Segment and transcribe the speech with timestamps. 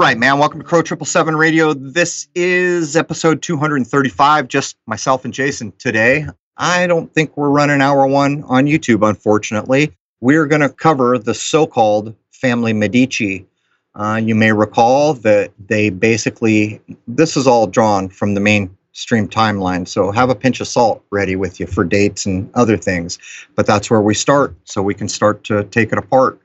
[0.00, 0.38] Right, man.
[0.38, 1.74] Welcome to Crow Triple Seven Radio.
[1.74, 4.48] This is episode 235.
[4.48, 6.24] Just myself and Jason today.
[6.56, 9.94] I don't think we're running hour one on YouTube, unfortunately.
[10.22, 13.46] We're going to cover the so-called family Medici.
[13.94, 19.86] Uh, you may recall that they basically, this is all drawn from the mainstream timeline.
[19.86, 23.18] So have a pinch of salt ready with you for dates and other things.
[23.54, 26.40] But that's where we start, so we can start to take it apart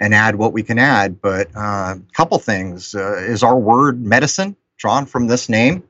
[0.00, 1.20] and add what we can add.
[1.20, 5.82] But a uh, couple things: uh, is our word medicine drawn from this name?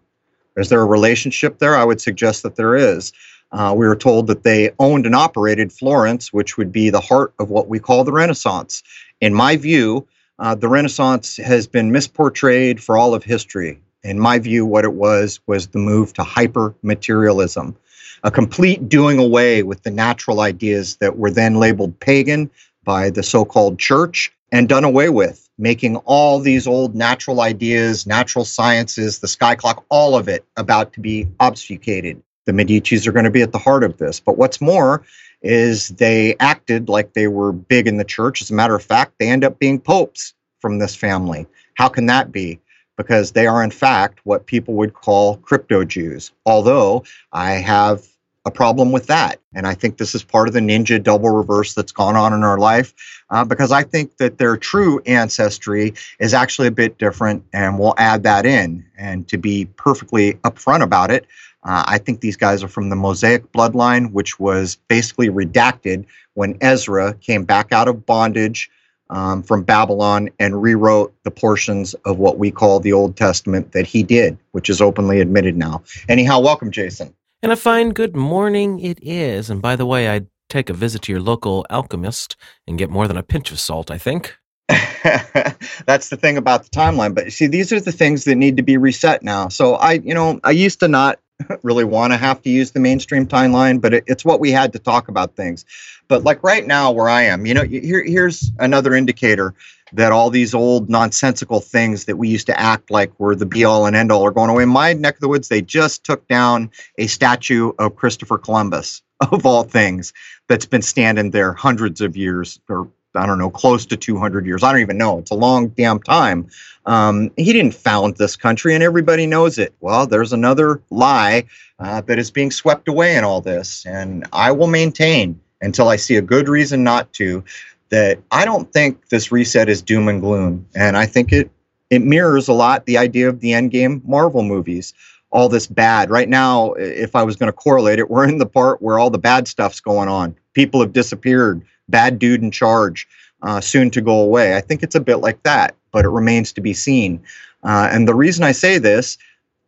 [0.56, 1.76] Is there a relationship there?
[1.76, 3.12] I would suggest that there is.
[3.52, 7.32] Uh, we were told that they owned and operated Florence, which would be the heart
[7.38, 8.82] of what we call the Renaissance.
[9.20, 10.06] In my view,
[10.38, 13.80] uh, the Renaissance has been misportrayed for all of history.
[14.02, 17.76] In my view, what it was was the move to hyper materialism,
[18.22, 22.50] a complete doing away with the natural ideas that were then labeled pagan,
[22.90, 28.04] by the so called church and done away with, making all these old natural ideas,
[28.04, 32.20] natural sciences, the sky clock, all of it about to be obfuscated.
[32.46, 34.18] The Medicis are going to be at the heart of this.
[34.18, 35.04] But what's more
[35.40, 38.42] is they acted like they were big in the church.
[38.42, 41.46] As a matter of fact, they end up being popes from this family.
[41.74, 42.58] How can that be?
[42.96, 46.32] Because they are, in fact, what people would call crypto Jews.
[46.44, 48.04] Although I have
[48.46, 49.38] a problem with that.
[49.54, 52.42] And I think this is part of the ninja double reverse that's gone on in
[52.42, 52.94] our life
[53.28, 57.94] uh, because I think that their true ancestry is actually a bit different, and we'll
[57.98, 58.84] add that in.
[58.96, 61.26] And to be perfectly upfront about it,
[61.64, 66.56] uh, I think these guys are from the Mosaic bloodline, which was basically redacted when
[66.62, 68.70] Ezra came back out of bondage.
[69.12, 73.84] Um, from Babylon and rewrote the portions of what we call the Old Testament that
[73.84, 75.82] he did, which is openly admitted now.
[76.08, 77.12] Anyhow, welcome, Jason.
[77.42, 79.48] And a fine good morning it is.
[79.48, 82.36] And by the way, I'd take a visit to your local alchemist
[82.66, 84.36] and get more than a pinch of salt, I think.
[84.68, 87.14] That's the thing about the timeline.
[87.14, 89.48] But see, these are the things that need to be reset now.
[89.48, 91.18] So I, you know, I used to not
[91.62, 94.72] really want to have to use the mainstream timeline, but it, it's what we had
[94.72, 95.64] to talk about things.
[96.08, 99.54] But like right now, where I am, you know, here, here's another indicator
[99.92, 103.64] that all these old nonsensical things that we used to act like were the be
[103.64, 104.62] all and end all are going away.
[104.62, 109.02] In my neck of the woods, they just took down a statue of Christopher Columbus,
[109.32, 110.12] of all things,
[110.48, 114.62] that's been standing there hundreds of years or I don't know, close to 200 years.
[114.62, 115.18] I don't even know.
[115.18, 116.48] It's a long damn time.
[116.86, 119.74] Um, he didn't found this country, and everybody knows it.
[119.80, 121.44] Well, there's another lie
[121.78, 123.84] uh, that is being swept away in all this.
[123.86, 127.44] And I will maintain until I see a good reason not to
[127.90, 131.50] that I don't think this reset is doom and gloom, and I think it
[131.90, 134.94] it mirrors a lot the idea of the Endgame Marvel movies.
[135.32, 136.72] All this bad right now.
[136.74, 139.48] If I was going to correlate it, we're in the part where all the bad
[139.48, 140.36] stuff's going on.
[140.54, 141.62] People have disappeared.
[141.90, 143.06] Bad dude in charge,
[143.42, 144.56] uh, soon to go away.
[144.56, 147.22] I think it's a bit like that, but it remains to be seen.
[147.62, 149.18] Uh, and the reason I say this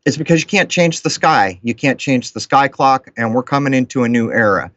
[0.04, 1.60] is because you can't change the sky.
[1.62, 4.70] You can't change the sky clock, and we're coming into a new era.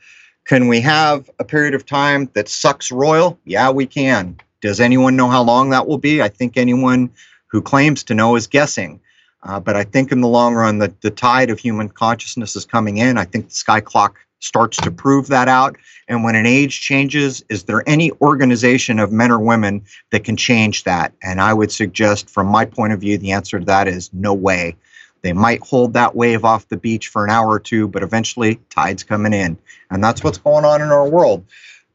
[0.46, 3.40] Can we have a period of time that sucks royal?
[3.46, 4.38] Yeah, we can.
[4.62, 6.22] Does anyone know how long that will be?
[6.22, 7.10] I think anyone
[7.48, 9.00] who claims to know is guessing.
[9.44, 12.66] Uh, but I think in the long run, the, the tide of human consciousness is
[12.66, 13.18] coming in.
[13.18, 15.76] I think the sky clock starts to prove that out.
[16.08, 20.38] And when an age changes, is there any organization of men or women that can
[20.38, 21.14] change that?
[21.24, 24.34] And I would suggest, from my point of view, the answer to that is no
[24.34, 24.76] way.
[25.22, 28.60] They might hold that wave off the beach for an hour or two, but eventually
[28.70, 29.58] tide's coming in.
[29.90, 31.44] And that's what's going on in our world.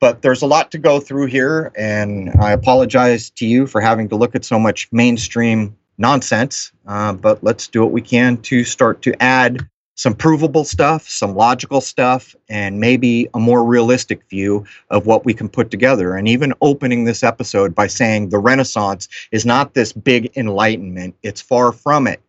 [0.01, 4.09] But there's a lot to go through here, and I apologize to you for having
[4.09, 6.73] to look at so much mainstream nonsense.
[6.87, 9.69] Uh, but let's do what we can to start to add
[10.01, 15.35] some provable stuff, some logical stuff, and maybe a more realistic view of what we
[15.35, 16.17] can put together.
[16.17, 21.43] And even opening this episode by saying the Renaissance is not this big enlightenment, it's
[21.43, 22.23] far from it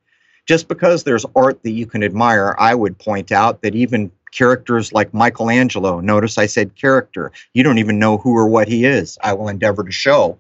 [0.46, 4.92] just because there's art that you can admire, I would point out that even characters
[4.92, 9.18] like Michelangelo, notice I said character, you don't even know who or what he is.
[9.24, 10.38] I will endeavor to show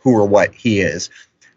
[0.00, 1.08] who or what he is.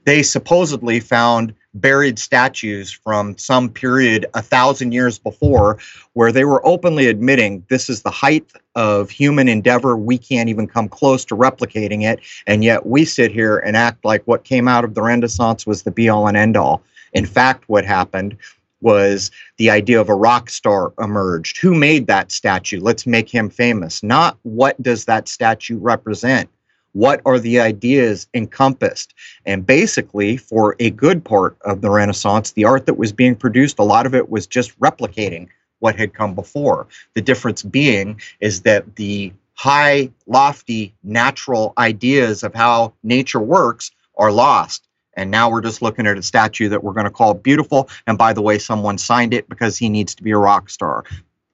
[0.05, 5.77] They supposedly found buried statues from some period a thousand years before
[6.13, 8.45] where they were openly admitting this is the height
[8.75, 9.97] of human endeavor.
[9.97, 12.19] We can't even come close to replicating it.
[12.45, 15.83] And yet we sit here and act like what came out of the Renaissance was
[15.83, 16.83] the be all and end all.
[17.13, 18.37] In fact, what happened
[18.81, 21.57] was the idea of a rock star emerged.
[21.57, 22.79] Who made that statue?
[22.79, 24.03] Let's make him famous.
[24.03, 26.49] Not what does that statue represent?
[26.97, 29.13] What are the ideas encompassed?
[29.45, 33.77] And basically, for a good part of the Renaissance, the art that was being produced,
[33.77, 35.47] a lot of it was just replicating
[35.77, 36.87] what had come before.
[37.13, 44.31] The difference being is that the high, lofty, natural ideas of how nature works are
[44.31, 47.89] lost And now we're just looking at a statue that we're going to call beautiful.
[48.05, 51.03] And by the way, someone signed it because he needs to be a rock star.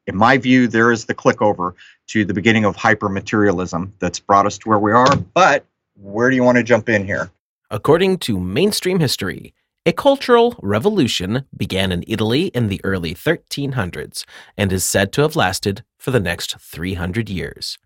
[0.07, 1.75] In my view, there is the click over
[2.07, 5.15] to the beginning of hypermaterialism that's brought us to where we are.
[5.33, 5.65] But
[5.95, 7.31] where do you want to jump in here?
[7.71, 9.53] According to mainstream history,
[9.85, 14.25] a cultural revolution began in Italy in the early 1300s
[14.57, 17.77] and is said to have lasted for the next 300 years.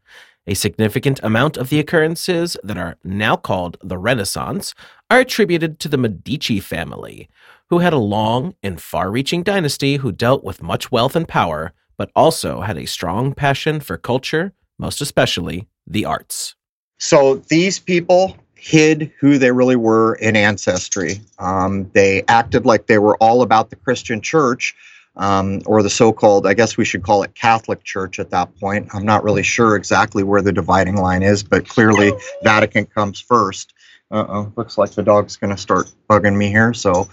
[0.46, 4.74] A significant amount of the occurrences that are now called the Renaissance
[5.10, 7.30] are attributed to the Medici family,
[7.70, 11.74] who had a long and far reaching dynasty who dealt with much wealth and power,
[11.98, 16.56] but also had a strong passion for culture, most especially the arts.
[17.00, 21.22] So these people hid who they really were in ancestry.
[21.40, 24.76] Um, they acted like they were all about the Christian church.
[25.20, 28.88] Um, or the so-called, I guess we should call it Catholic Church at that point.
[28.94, 32.12] I'm not really sure exactly where the dividing line is, but clearly
[32.44, 33.74] Vatican comes first.
[34.12, 36.72] Uh-oh, looks like the dog's going to start bugging me here.
[36.72, 37.10] So,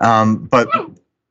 [0.00, 0.66] um, but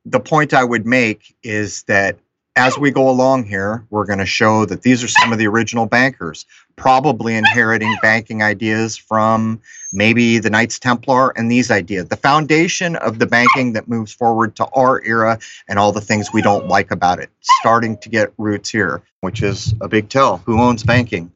[0.04, 2.20] the point I would make is that
[2.56, 5.46] as we go along here, we're going to show that these are some of the
[5.46, 6.44] original bankers,
[6.76, 9.60] probably inheriting banking ideas from
[9.92, 12.08] maybe the Knights Templar and these ideas.
[12.08, 16.32] The foundation of the banking that moves forward to our era and all the things
[16.32, 20.38] we don't like about it, starting to get roots here, which is a big tell.
[20.38, 21.32] Who owns banking?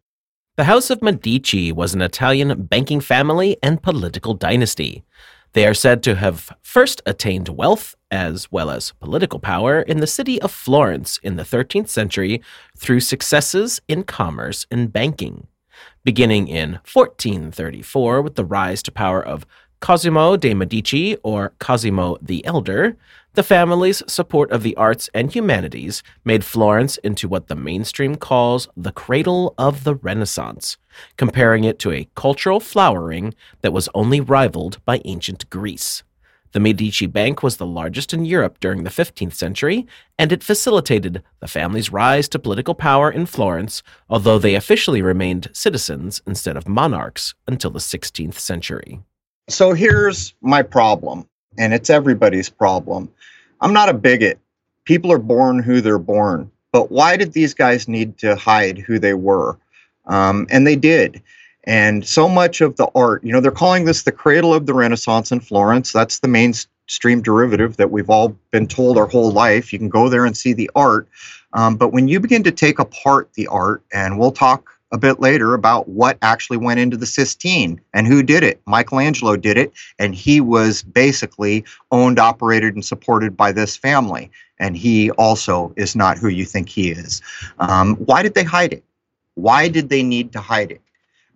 [0.56, 5.04] The House of Medici was an Italian banking family and political dynasty.
[5.56, 10.06] They are said to have first attained wealth as well as political power in the
[10.06, 12.42] city of Florence in the 13th century
[12.76, 15.46] through successes in commerce and banking.
[16.04, 19.46] Beginning in 1434 with the rise to power of
[19.80, 22.96] Cosimo de' Medici, or Cosimo the Elder,
[23.34, 28.66] the family's support of the arts and humanities made Florence into what the mainstream calls
[28.74, 30.78] the cradle of the Renaissance,
[31.18, 36.02] comparing it to a cultural flowering that was only rivaled by ancient Greece.
[36.52, 39.86] The Medici Bank was the largest in Europe during the 15th century,
[40.18, 45.50] and it facilitated the family's rise to political power in Florence, although they officially remained
[45.52, 49.02] citizens instead of monarchs until the 16th century.
[49.48, 53.08] So here's my problem, and it's everybody's problem.
[53.60, 54.40] I'm not a bigot.
[54.84, 56.50] People are born who they're born.
[56.72, 59.56] But why did these guys need to hide who they were?
[60.06, 61.22] Um, and they did.
[61.64, 64.74] And so much of the art, you know, they're calling this the cradle of the
[64.74, 65.92] Renaissance in Florence.
[65.92, 69.72] That's the mainstream derivative that we've all been told our whole life.
[69.72, 71.08] You can go there and see the art.
[71.52, 75.20] Um, but when you begin to take apart the art, and we'll talk a bit
[75.20, 78.60] later about what actually went into the Sistine and who did it.
[78.66, 84.30] Michelangelo did it, and he was basically owned, operated, and supported by this family.
[84.58, 87.20] And he also is not who you think he is.
[87.58, 88.84] Um, why did they hide it?
[89.34, 90.80] Why did they need to hide it?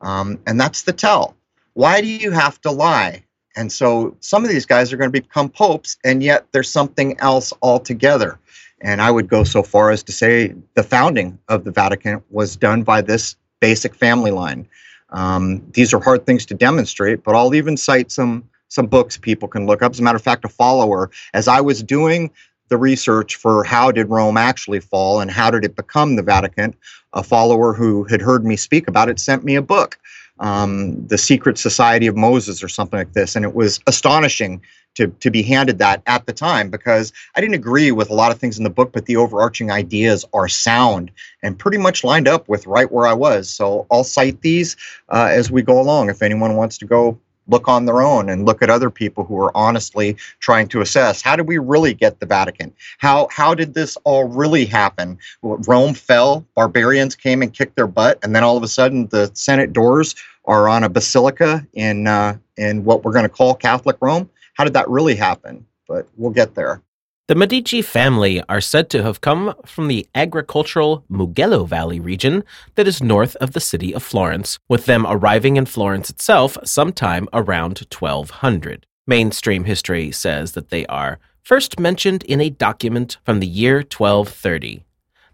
[0.01, 1.37] Um, and that's the tell.
[1.75, 3.25] Why do you have to lie?
[3.57, 7.19] And so some of these guys are going to become popes, and yet there's something
[7.21, 8.39] else altogether.
[8.81, 12.57] And I would go so far as to say the founding of the Vatican was
[12.57, 14.67] done by this basic family line.
[15.11, 19.49] Um, these are hard things to demonstrate, but I'll even cite some some books people
[19.49, 19.93] can look up.
[19.93, 22.31] As a matter of fact, a follower, as I was doing
[22.69, 26.75] the research for how did Rome actually fall and how did it become the Vatican,
[27.13, 29.99] a follower who had heard me speak about it sent me a book,
[30.39, 33.35] um, The Secret Society of Moses or something like this.
[33.35, 34.63] And it was astonishing
[34.97, 38.33] to, to be handed that at the time because I didn't agree with a lot
[38.33, 41.11] of things in the book, but the overarching ideas are sound
[41.43, 43.49] and pretty much lined up with right where I was.
[43.49, 44.77] So I'll cite these
[45.09, 47.19] uh, as we go along if anyone wants to go
[47.51, 51.21] look on their own and look at other people who are honestly trying to assess
[51.21, 52.73] how did we really get the Vatican?
[52.99, 55.19] How how did this all really happen?
[55.43, 59.31] Rome fell, barbarians came and kicked their butt, and then all of a sudden the
[59.35, 63.97] Senate doors are on a basilica in uh, in what we're going to call Catholic
[64.01, 65.65] Rome how did that really happen?
[65.89, 66.83] But we'll get there.
[67.29, 72.87] The Medici family are said to have come from the agricultural Mugello Valley region that
[72.87, 77.79] is north of the city of Florence, with them arriving in Florence itself sometime around
[77.91, 78.85] 1200.
[79.07, 84.85] Mainstream history says that they are first mentioned in a document from the year 1230.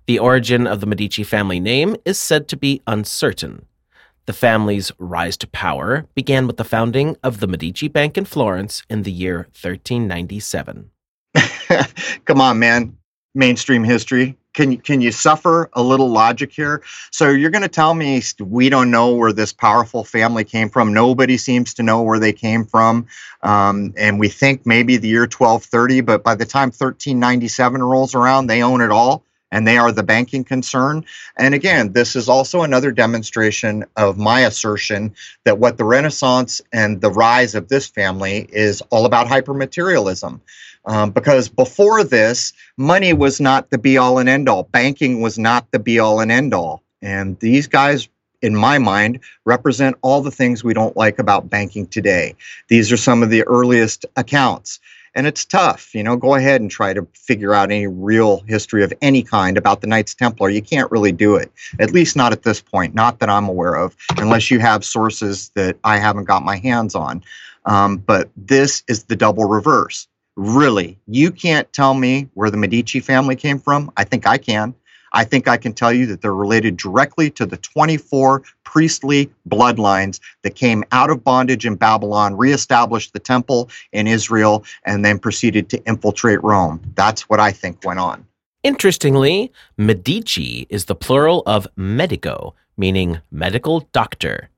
[0.07, 3.67] The origin of the Medici family name is said to be uncertain.
[4.27, 8.83] The family's rise to power began with the founding of the Medici Bank in Florence
[8.91, 10.91] in the year 1397.
[12.25, 12.97] Come on, man.
[13.37, 14.37] Mainstream history.
[14.53, 16.83] Can can you suffer a little logic here?
[17.13, 20.93] So you're going to tell me we don't know where this powerful family came from.
[20.95, 23.07] Nobody seems to know where they came from,
[23.43, 26.01] um, and we think maybe the year 1230.
[26.01, 30.03] But by the time 1397 rolls around, they own it all and they are the
[30.03, 31.05] banking concern.
[31.37, 37.01] And again, this is also another demonstration of my assertion that what the Renaissance and
[37.01, 40.41] the rise of this family is all about hypermaterialism.
[40.85, 44.65] Um, because before this, money was not the be all and end all.
[44.65, 46.83] Banking was not the be all and end all.
[47.03, 48.09] And these guys,
[48.41, 52.37] in my mind, represent all the things we don't like about banking today.
[52.69, 54.79] These are some of the earliest accounts
[55.17, 55.95] and it's tough.
[55.95, 59.57] You know, go ahead and try to figure out any real history of any kind
[59.57, 60.51] about the Knights Templar.
[60.51, 63.75] You can't really do it, at least not at this point, not that I'm aware
[63.75, 67.25] of, unless you have sources that I haven't got my hands on.
[67.65, 70.07] Um, but this is the double reverse.
[70.37, 73.91] Really, you can't tell me where the Medici family came from.
[73.97, 74.75] I think I can.
[75.17, 80.21] I think I can tell you that they're related directly to the 24 priestly bloodlines
[80.43, 85.71] that came out of bondage in Babylon, reestablished the temple in Israel, and then proceeded
[85.71, 86.83] to infiltrate Rome.
[86.97, 88.27] That's what I think went on.
[88.63, 94.51] Interestingly, Medici is the plural of medico, meaning medical doctor.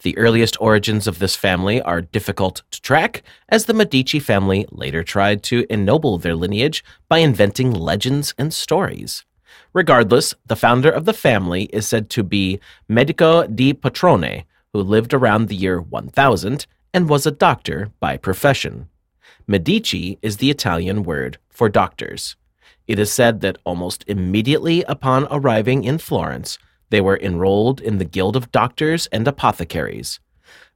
[0.00, 5.04] The earliest origins of this family are difficult to track, as the Medici family later
[5.04, 9.25] tried to ennoble their lineage by inventing legends and stories.
[9.76, 15.12] Regardless, the founder of the family is said to be Medico di Patrone, who lived
[15.12, 18.88] around the year 1000 and was a doctor by profession.
[19.46, 22.36] Medici is the Italian word for doctors.
[22.86, 28.06] It is said that almost immediately upon arriving in Florence, they were enrolled in the
[28.06, 30.20] Guild of Doctors and Apothecaries.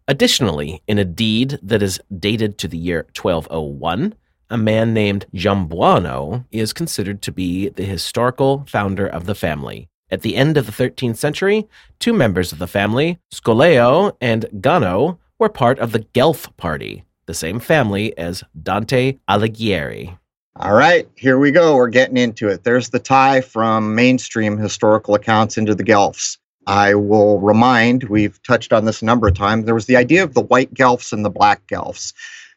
[0.09, 4.14] Additionally, in a deed that is dated to the year 1201,
[4.50, 9.88] a man named Giambuono is considered to be the historical founder of the family.
[10.11, 11.69] At the end of the 13th century,
[12.00, 17.35] two members of the family, Scoleo and Gano, were part of the Guelph party, the
[17.35, 20.19] same family as Dante Alighieri.
[20.57, 21.76] All right, here we go.
[21.76, 22.64] We're getting into it.
[22.64, 26.38] There's the tie from mainstream historical accounts into the Guelphs.
[26.66, 30.23] I will remind, we've touched on this a number of times, there was the idea
[30.23, 32.12] of the white Guelphs and the black Guelphs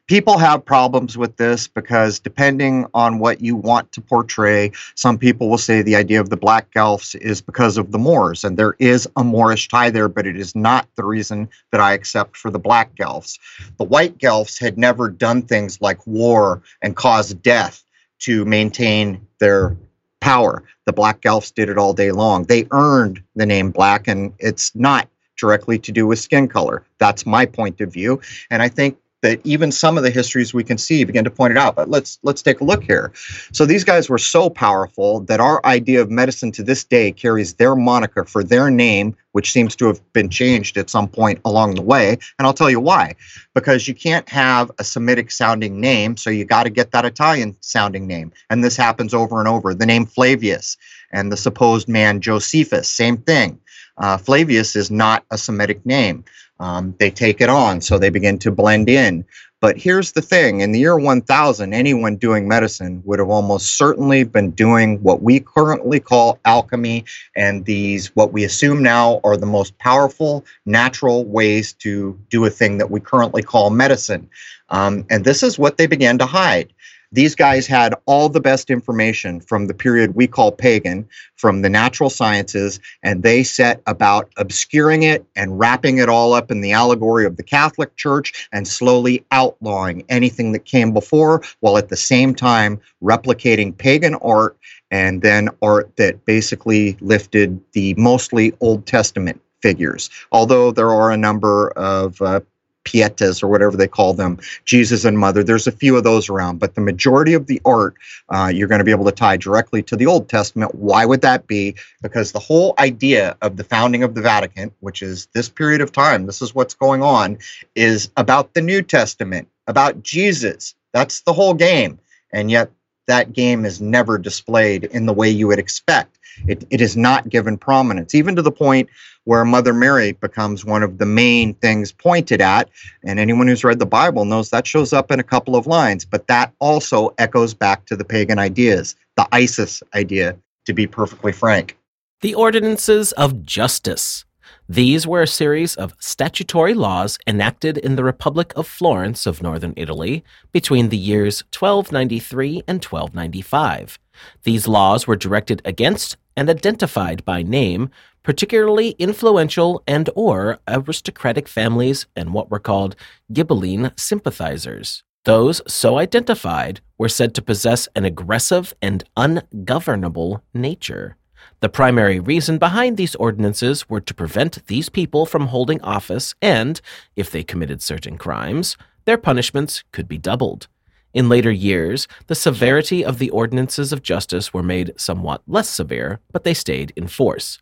[0.08, 5.50] people have problems with this because depending on what you want to portray, some people
[5.50, 8.76] will say the idea of the black Guelphs is because of the Moors, and there
[8.80, 12.52] is a Moorish tie there, but it is not the reason that I accept for
[12.52, 13.40] the black Guelphs.
[13.78, 17.84] The white Guelphs had never done things like war and cause death
[18.20, 19.76] to maintain their
[20.22, 20.64] power.
[20.86, 22.44] The black Guelphs did it all day long.
[22.44, 25.08] They earned the name black, and it's not
[25.38, 26.86] directly to do with skin color.
[27.00, 28.22] That's my point of view.
[28.50, 31.52] And I think that even some of the histories we can see begin to point
[31.52, 31.76] it out.
[31.76, 33.12] But let's let's take a look here.
[33.52, 37.56] So these guys were so powerful that our idea of medicine to this day carries
[37.56, 41.76] their moniker for their name, which seems to have been changed at some point along
[41.76, 42.18] the way.
[42.38, 43.16] And I'll tell you why.
[43.56, 47.56] Because you can't have a Semitic sounding name, so you got to get that Italian
[47.62, 48.32] sounding name.
[48.50, 49.74] And this happens over and over.
[49.74, 50.78] The name Flavius
[51.12, 53.60] and the supposed man Josephus, same thing.
[53.98, 56.24] Uh, Flavius is not a Semitic name.
[56.60, 59.26] Um, they take it on, so they begin to blend in.
[59.60, 64.26] But here's the thing in the year 1000, anyone doing medicine would have almost certainly
[64.26, 67.06] been doing what we currently call alchemy
[67.38, 72.50] and these, what we assume now, are the most powerful natural ways to do a
[72.50, 74.30] thing that we currently call medicine.
[74.68, 76.74] Um, and this is what they began to hide.
[77.14, 81.70] These guys had all the best information from the period we call pagan, from the
[81.70, 86.72] natural sciences, and they set about obscuring it and wrapping it all up in the
[86.72, 91.96] allegory of the Catholic Church and slowly outlawing anything that came before, while at the
[91.96, 94.58] same time replicating pagan art
[94.90, 100.10] and then art that basically lifted the mostly Old Testament figures.
[100.32, 102.42] Although there are a number of uh,
[102.84, 105.44] pietas or whatever they call them, Jesus and Mother.
[105.44, 107.96] There's a few of those around, but the majority of the art
[108.30, 110.74] uh, you're going to be able to tie directly to the Old Testament.
[110.76, 111.76] Why would that be?
[112.02, 115.92] Because the whole idea of the founding of the Vatican, which is this period of
[115.92, 117.38] time, this is what's going on,
[117.76, 120.76] is about the New Testament, about Jesus.
[120.94, 122.00] That's the whole game.
[122.32, 122.72] And yet,
[123.08, 126.20] that game is never displayed in the way you would expect.
[126.48, 128.90] It, it is not given prominence, even to the point
[129.26, 132.70] where Mother Mary becomes one of the main things pointed at.
[133.04, 136.06] And anyone who's read the Bible knows that shows up in a couple of lines,
[136.06, 141.32] but that also echoes back to the pagan ideas, the Isis idea, to be perfectly
[141.32, 141.78] frank.
[142.22, 144.26] The ordinances of justice.
[144.70, 149.74] These were a series of statutory laws enacted in the Republic of Florence of northern
[149.76, 154.00] Italy between the years 1293 and 1295.
[154.44, 157.90] These laws were directed against and identified by name
[158.24, 162.96] particularly influential and or aristocratic families and what were called
[163.34, 165.04] Ghibelline sympathizers.
[165.26, 171.18] Those so identified were said to possess an aggressive and ungovernable nature.
[171.64, 176.82] The primary reason behind these ordinances were to prevent these people from holding office, and,
[177.16, 180.68] if they committed certain crimes, their punishments could be doubled.
[181.14, 186.20] In later years, the severity of the ordinances of justice were made somewhat less severe,
[186.34, 187.62] but they stayed in force.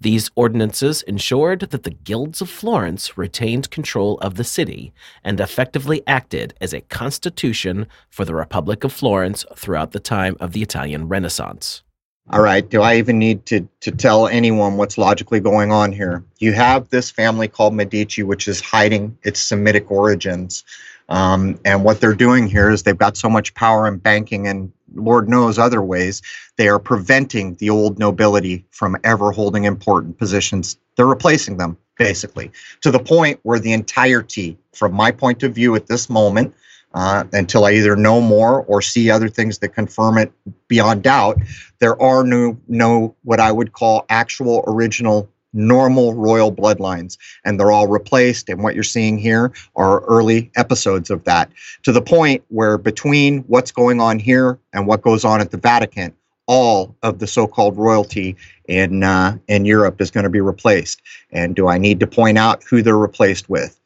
[0.00, 6.02] These ordinances ensured that the guilds of Florence retained control of the city and effectively
[6.06, 11.06] acted as a constitution for the Republic of Florence throughout the time of the Italian
[11.06, 11.82] Renaissance.
[12.30, 12.68] All right.
[12.68, 16.24] Do I even need to, to tell anyone what's logically going on here?
[16.38, 20.64] You have this family called Medici, which is hiding its Semitic origins.
[21.08, 24.72] Um, and what they're doing here is they've got so much power in banking and
[24.94, 26.22] Lord knows other ways,
[26.56, 30.78] they are preventing the old nobility from ever holding important positions.
[30.96, 32.50] They're replacing them, basically,
[32.82, 36.54] to the point where the entirety, from my point of view at this moment,
[36.94, 40.32] uh, until I either know more or see other things that confirm it
[40.68, 41.38] beyond doubt,
[41.78, 47.72] there are no, no what I would call actual original normal royal bloodlines, and they're
[47.72, 48.48] all replaced.
[48.48, 51.50] And what you're seeing here are early episodes of that
[51.82, 55.58] to the point where between what's going on here and what goes on at the
[55.58, 56.14] Vatican,
[56.46, 58.36] all of the so-called royalty
[58.66, 61.02] in uh, in Europe is going to be replaced.
[61.30, 63.78] And do I need to point out who they're replaced with?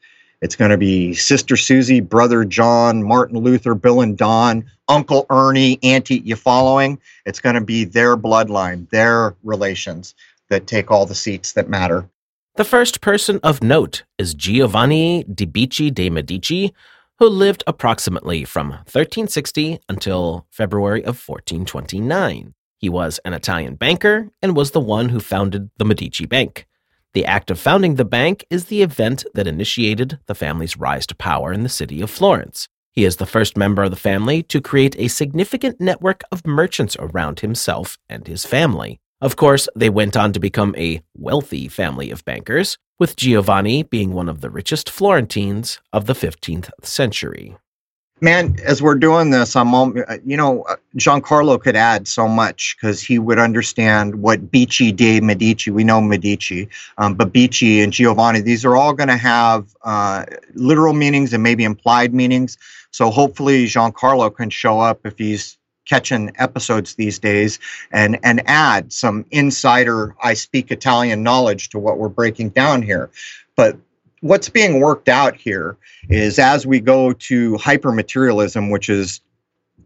[0.42, 5.79] It's going to be Sister Susie, Brother John, Martin Luther, Bill and Don, Uncle Ernie,
[5.83, 6.18] Auntie.
[6.18, 6.99] You following?
[7.25, 10.14] It's going to be their bloodline, their relations
[10.51, 12.09] that take all the seats that matter.
[12.57, 16.72] The first person of note is Giovanni di Bicci de' Medici,
[17.18, 22.55] who lived approximately from 1360 until February of 1429.
[22.79, 26.66] He was an Italian banker and was the one who founded the Medici Bank.
[27.16, 31.16] The act of founding the bank is the event that initiated the family's rise to
[31.16, 32.68] power in the city of Florence.
[32.92, 36.94] He is the first member of the family to create a significant network of merchants
[36.98, 39.00] around himself and his family.
[39.22, 44.12] Of course, they went on to become a wealthy family of bankers, with Giovanni being
[44.12, 47.57] one of the richest Florentines of the 15th century
[48.20, 49.72] man as we're doing this i'm
[50.24, 55.20] you know uh, giancarlo could add so much because he would understand what Bicci de
[55.20, 59.74] medici we know medici um, but Bicci and giovanni these are all going to have
[59.83, 60.24] uh,
[60.55, 62.57] literal meanings and maybe implied meanings.
[62.90, 67.59] So hopefully giancarlo can show up if he's catching episodes these days
[67.92, 73.11] and and add some insider i speak italian knowledge to what we're breaking down here.
[73.57, 73.76] But
[74.20, 75.76] what's being worked out here
[76.09, 79.20] is as we go to hypermaterialism, which is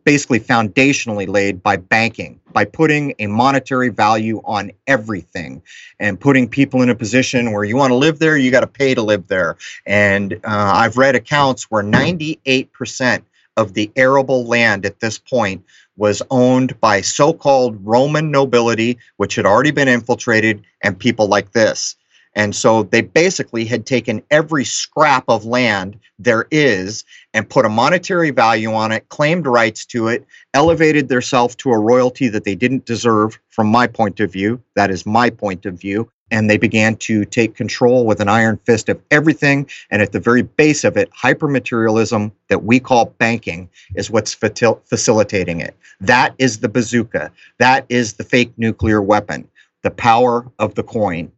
[0.05, 5.62] basically foundationally laid by banking, by putting a monetary value on everything
[5.99, 8.66] and putting people in a position where you want to live there, you got to
[8.66, 9.57] pay to live there.
[9.87, 13.23] And uh, I've read accounts where 98%
[13.57, 15.64] of the arable land at this point
[15.97, 21.53] was owned by so called Roman nobility, which had already been infiltrated, and people like
[21.53, 21.95] this.
[22.37, 27.69] And so they basically had taken every scrap of land there is and put a
[27.69, 32.55] monetary value on it, claimed rights to it, elevated themselves to a royalty that they
[32.55, 34.62] didn't deserve from my point of view.
[34.77, 36.11] That is my point of view.
[36.31, 39.69] And they began to take control with an iron fist of everything.
[39.90, 45.61] And at the very base of it, hypermaterialism that we call banking is what's facilitating
[45.61, 45.77] it.
[46.01, 47.33] That is the bazooka.
[47.59, 49.49] That is the fake nuclear weapon,
[49.83, 51.33] the power of the coin.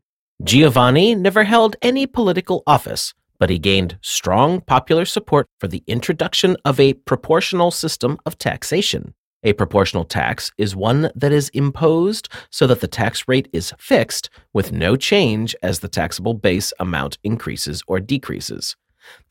[0.45, 6.57] Giovanni never held any political office, but he gained strong popular support for the introduction
[6.65, 9.15] of a proportional system of taxation.
[9.45, 14.31] A proportional tax is one that is imposed so that the tax rate is fixed
[14.53, 18.75] with no change as the taxable base amount increases or decreases.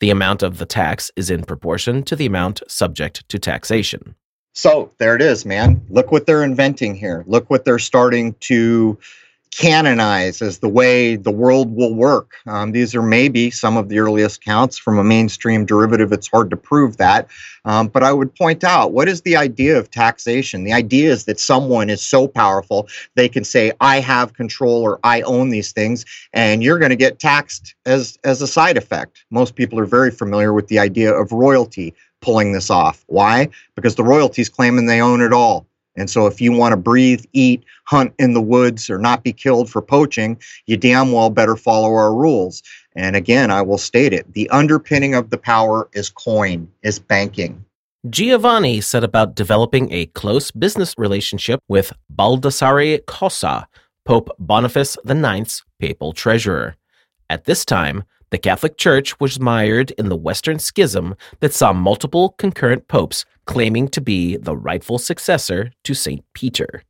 [0.00, 4.14] The amount of the tax is in proportion to the amount subject to taxation.
[4.54, 5.82] So there it is, man.
[5.88, 7.24] Look what they're inventing here.
[7.26, 8.98] Look what they're starting to
[9.56, 12.36] canonize as the way the world will work.
[12.46, 16.10] Um, these are maybe some of the earliest counts from a mainstream derivative.
[16.10, 17.28] It's hard to prove that.
[17.64, 20.64] Um, but I would point out what is the idea of taxation?
[20.64, 24.98] The idea is that someone is so powerful they can say, I have control or
[25.04, 29.24] I own these things, and you're going to get taxed as, as a side effect.
[29.30, 33.04] Most people are very familiar with the idea of royalty pulling this off.
[33.06, 33.48] Why?
[33.74, 35.66] Because the royalties claiming they own it all.
[35.96, 39.32] And so, if you want to breathe, eat, hunt in the woods, or not be
[39.32, 42.62] killed for poaching, you damn well better follow our rules.
[42.96, 47.64] And again, I will state it the underpinning of the power is coin, is banking.
[48.10, 53.66] Giovanni set about developing a close business relationship with Baldassare Cossa,
[54.04, 56.74] Pope Boniface IX's papal treasurer.
[57.30, 58.02] At this time,
[58.32, 63.88] The Catholic Church was mired in the Western Schism that saw multiple concurrent popes claiming
[63.88, 66.24] to be the rightful successor to St.
[66.32, 66.82] Peter.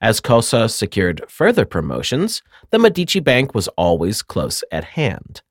[0.00, 5.42] As Cossa secured further promotions, the Medici Bank was always close at hand.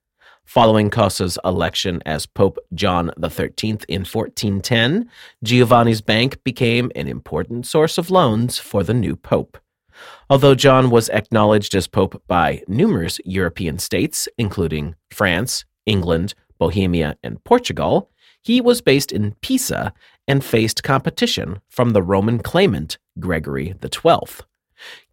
[0.45, 5.09] Following Cossa's election as Pope John XIII in 1410,
[5.43, 9.57] Giovanni's bank became an important source of loans for the new pope.
[10.29, 17.43] Although John was acknowledged as pope by numerous European states, including France, England, Bohemia, and
[17.43, 18.09] Portugal,
[18.41, 19.93] he was based in Pisa
[20.27, 24.45] and faced competition from the Roman claimant Gregory XII.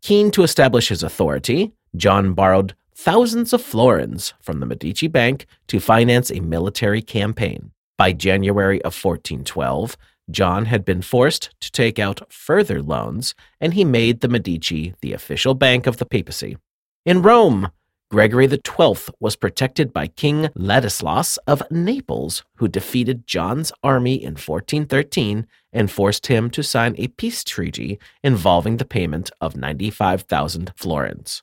[0.02, 5.80] Keen to establish his authority, John borrowed thousands of florins from the Medici Bank to
[5.80, 7.72] finance a military campaign.
[7.98, 9.96] By January of 1412,
[10.30, 15.12] John had been forced to take out further loans, and he made the Medici the
[15.12, 16.56] official bank of the papacy.
[17.04, 17.70] In Rome,
[18.12, 25.46] Gregory XII was protected by King Ladislaus of Naples, who defeated John's army in 1413
[25.72, 31.42] and forced him to sign a peace treaty involving the payment of 95,000 florins.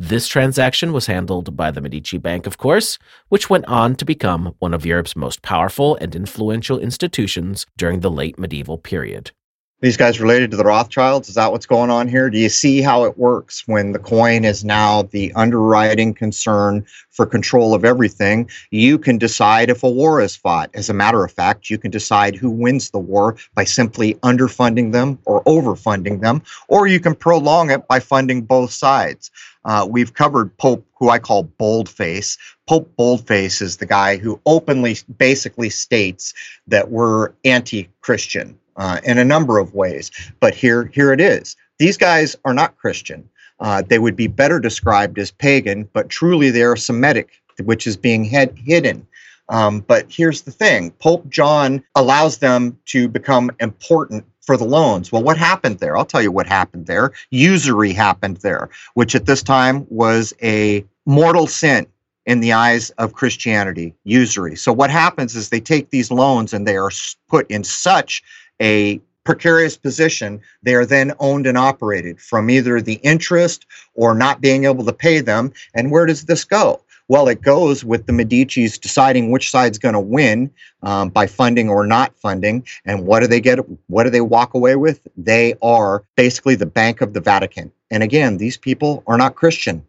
[0.00, 4.54] This transaction was handled by the Medici Bank, of course, which went on to become
[4.60, 9.32] one of Europe's most powerful and influential institutions during the late medieval period
[9.80, 11.28] these guys related to the Rothschilds?
[11.28, 12.30] Is that what's going on here?
[12.30, 17.26] Do you see how it works when the coin is now the underwriting concern for
[17.26, 18.50] control of everything?
[18.70, 20.70] You can decide if a war is fought.
[20.74, 24.90] As a matter of fact, you can decide who wins the war by simply underfunding
[24.90, 29.30] them or overfunding them, or you can prolong it by funding both sides.
[29.64, 32.36] Uh, we've covered Pope, who I call Boldface.
[32.66, 36.34] Pope Boldface is the guy who openly basically states
[36.66, 40.10] that we're anti Christian uh, in a number of ways.
[40.40, 41.56] But here, here it is.
[41.78, 43.28] These guys are not Christian.
[43.60, 47.96] Uh, they would be better described as pagan, but truly they are Semitic, which is
[47.96, 49.06] being head, hidden.
[49.48, 55.10] Um, but here's the thing Pope John allows them to become important for the loans.
[55.12, 55.96] Well, what happened there?
[55.96, 57.12] I'll tell you what happened there.
[57.30, 61.86] Usury happened there, which at this time was a mortal sin
[62.26, 64.54] in the eyes of Christianity, usury.
[64.54, 66.90] So what happens is they take these loans and they are
[67.28, 68.22] put in such
[68.60, 74.40] a precarious position, they are then owned and operated from either the interest or not
[74.40, 75.52] being able to pay them.
[75.74, 76.80] And where does this go?
[77.08, 80.50] Well, it goes with the Medici's deciding which side's going to win
[80.82, 82.66] um, by funding or not funding.
[82.84, 83.58] And what do they get?
[83.88, 85.06] What do they walk away with?
[85.16, 87.72] They are basically the Bank of the Vatican.
[87.90, 89.86] And again, these people are not Christian.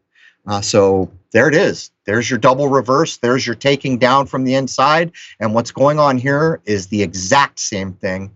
[0.47, 1.91] Uh, so there it is.
[2.05, 3.17] There's your double reverse.
[3.17, 5.11] There's your taking down from the inside.
[5.39, 8.35] And what's going on here is the exact same thing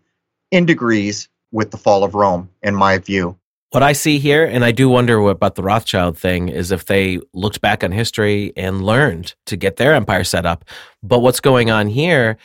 [0.53, 3.37] in degrees with the fall of Rome, in my view.
[3.71, 7.19] What I see here, and I do wonder about the Rothschild thing, is if they
[7.33, 10.63] looked back on history and learned to get their empire set up.
[11.01, 12.37] But what's going on here,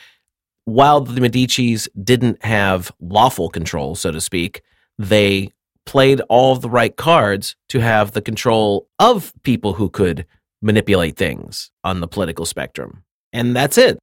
[0.65, 4.63] while the Medicis didn't have lawful control, so to speak,
[4.97, 5.51] they
[5.85, 10.25] played all the right cards to have the control of people who could
[10.63, 13.03] manipulate things on the political spectrum.
[13.31, 13.99] And that's it.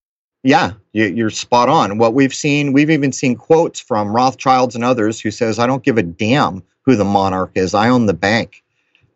[0.46, 1.98] Yeah, you're spot on.
[1.98, 5.82] What we've seen, we've even seen quotes from Rothschilds and others who says, "I don't
[5.82, 7.74] give a damn who the monarch is.
[7.74, 8.62] I own the bank.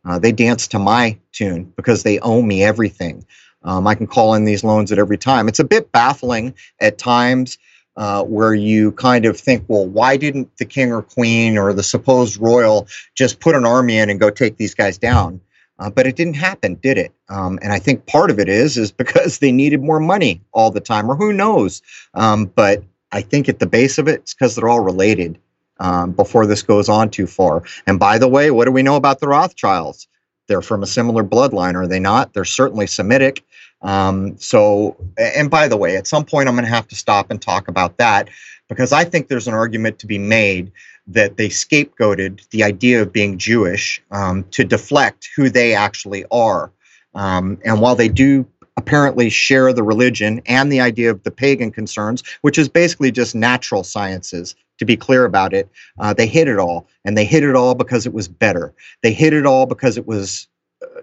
[0.04, 3.24] Uh, they dance to my tune because they owe me everything.
[3.62, 6.98] Um, I can call in these loans at every time." It's a bit baffling at
[6.98, 7.58] times.
[7.96, 11.82] Uh, where you kind of think, well, why didn't the king or queen or the
[11.82, 15.40] supposed royal just put an army in and go take these guys down?
[15.80, 17.12] Uh, but it didn't happen, did it?
[17.28, 20.70] Um, and I think part of it is is because they needed more money all
[20.70, 21.82] the time, or who knows?
[22.14, 25.38] Um, but I think at the base of it, it's because they're all related.
[25.80, 27.62] Um, before this goes on too far.
[27.86, 30.06] And by the way, what do we know about the Rothschilds?
[30.46, 32.34] They're from a similar bloodline, are they not?
[32.34, 33.42] They're certainly Semitic.
[33.80, 37.30] Um, so, and by the way, at some point I'm going to have to stop
[37.30, 38.28] and talk about that
[38.70, 40.72] because I think there's an argument to be made
[41.08, 46.70] that they scapegoated the idea of being Jewish um, to deflect who they actually are.
[47.14, 51.72] Um, and while they do apparently share the religion and the idea of the pagan
[51.72, 56.48] concerns, which is basically just natural sciences, to be clear about it, uh, they hid
[56.48, 56.88] it all.
[57.04, 58.72] And they hid it all because it was better.
[59.02, 60.48] They hid it all because it was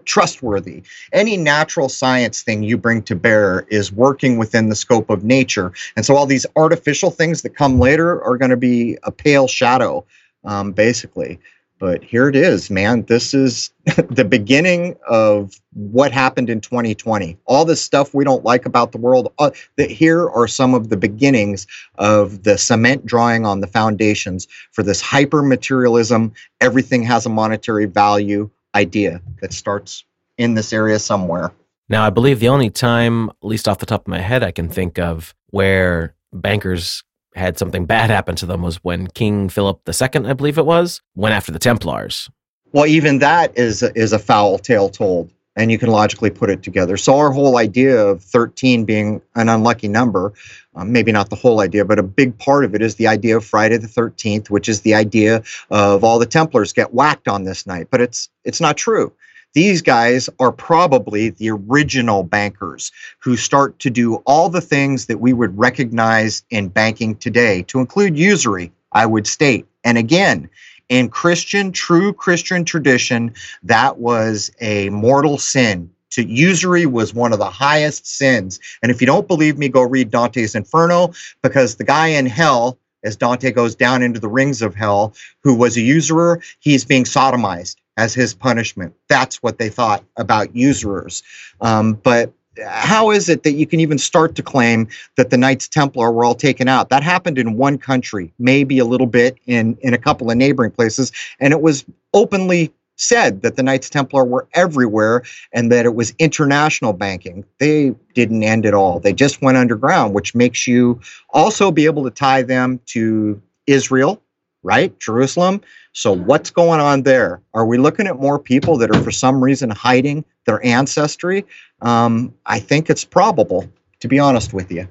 [0.06, 0.84] trustworthy.
[1.14, 5.72] Any natural science thing you bring to bear is working within the scope of nature.
[5.96, 9.48] And so all these artificial things that come later are going to be a pale
[9.48, 10.06] shadow,
[10.44, 11.40] um, basically.
[11.80, 13.04] But here it is, man.
[13.04, 13.70] This is
[14.10, 17.38] the beginning of what happened in 2020.
[17.46, 19.32] All this stuff we don't like about the world.
[19.38, 21.68] Uh, that here are some of the beginnings
[22.00, 26.34] of the cement drawing on the foundations for this hyper materialism.
[26.62, 30.06] Everything has a monetary value idea that starts
[30.38, 31.52] in this area somewhere.
[31.90, 34.52] Now, I believe the only time, at least off the top of my head, I
[34.52, 37.04] can think of where bankers
[37.36, 41.02] had something bad happen to them was when King Philip II, I believe it was,
[41.16, 42.30] went after the Templars.
[42.74, 46.62] Well, even that is is a foul tale told, and you can logically put it
[46.62, 46.96] together.
[46.96, 50.34] So our whole idea of 13 being an unlucky number,
[50.76, 53.36] um, maybe not the whole idea, but a big part of it is the idea
[53.36, 57.44] of Friday the 13th, which is the idea of all the Templars get whacked on
[57.44, 57.88] this night.
[57.90, 59.12] But it's it's not true.
[59.54, 65.20] These guys are probably the original bankers who start to do all the things that
[65.20, 69.66] we would recognize in banking today, to include usury, I would state.
[69.84, 70.50] And again,
[70.90, 75.90] in Christian, true Christian tradition, that was a mortal sin.
[76.12, 78.60] To usury was one of the highest sins.
[78.82, 82.80] And if you don't believe me, go read Dante's Inferno, because the guy in hell,
[83.04, 87.04] as Dante goes down into the rings of hell, who was a usurer, he's being
[87.04, 88.94] sodomized as his punishment.
[89.10, 91.24] That's what they thought about usurers.
[91.62, 92.32] Um, but
[92.66, 96.26] how is it that you can even start to claim that the Knights Templar were
[96.26, 96.90] all taken out?
[96.90, 100.72] That happened in one country, maybe a little bit in, in a couple of neighboring
[100.72, 105.96] places, and it was openly said that the Knights Templar were everywhere and that it
[105.96, 107.46] was international banking.
[107.60, 109.00] They didn't end at all.
[109.00, 114.22] They just went underground, which makes you also be able to tie them to Israel,
[114.64, 114.98] right?
[115.00, 115.62] Jerusalem.
[115.94, 117.42] So, what's going on there?
[117.54, 121.46] Are we looking at more people that are for some reason hiding their ancestry?
[121.82, 124.88] Um, I think it's probable, to be honest with you.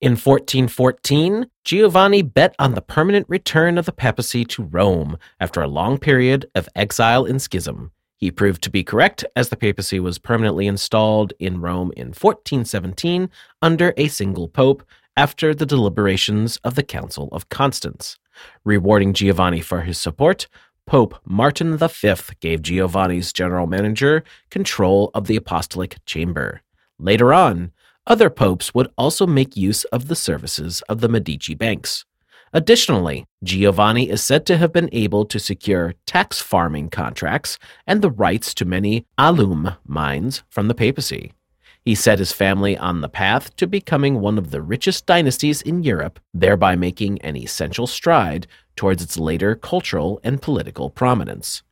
[0.00, 5.68] In 1414, Giovanni bet on the permanent return of the papacy to Rome after a
[5.68, 7.92] long period of exile and schism.
[8.16, 13.30] He proved to be correct, as the papacy was permanently installed in Rome in 1417
[13.62, 14.82] under a single pope
[15.16, 18.18] after the deliberations of the Council of Constance.
[18.64, 20.46] Rewarding Giovanni for his support,
[20.86, 21.88] Pope Martin V
[22.40, 26.62] gave Giovanni's general manager control of the apostolic chamber.
[26.98, 27.72] Later on,
[28.06, 32.04] other popes would also make use of the services of the Medici banks.
[32.52, 38.10] Additionally, Giovanni is said to have been able to secure tax farming contracts and the
[38.10, 41.32] rights to many alum mines from the papacy.
[41.84, 45.82] He set his family on the path to becoming one of the richest dynasties in
[45.82, 51.62] Europe, thereby making an essential stride towards its later cultural and political prominence.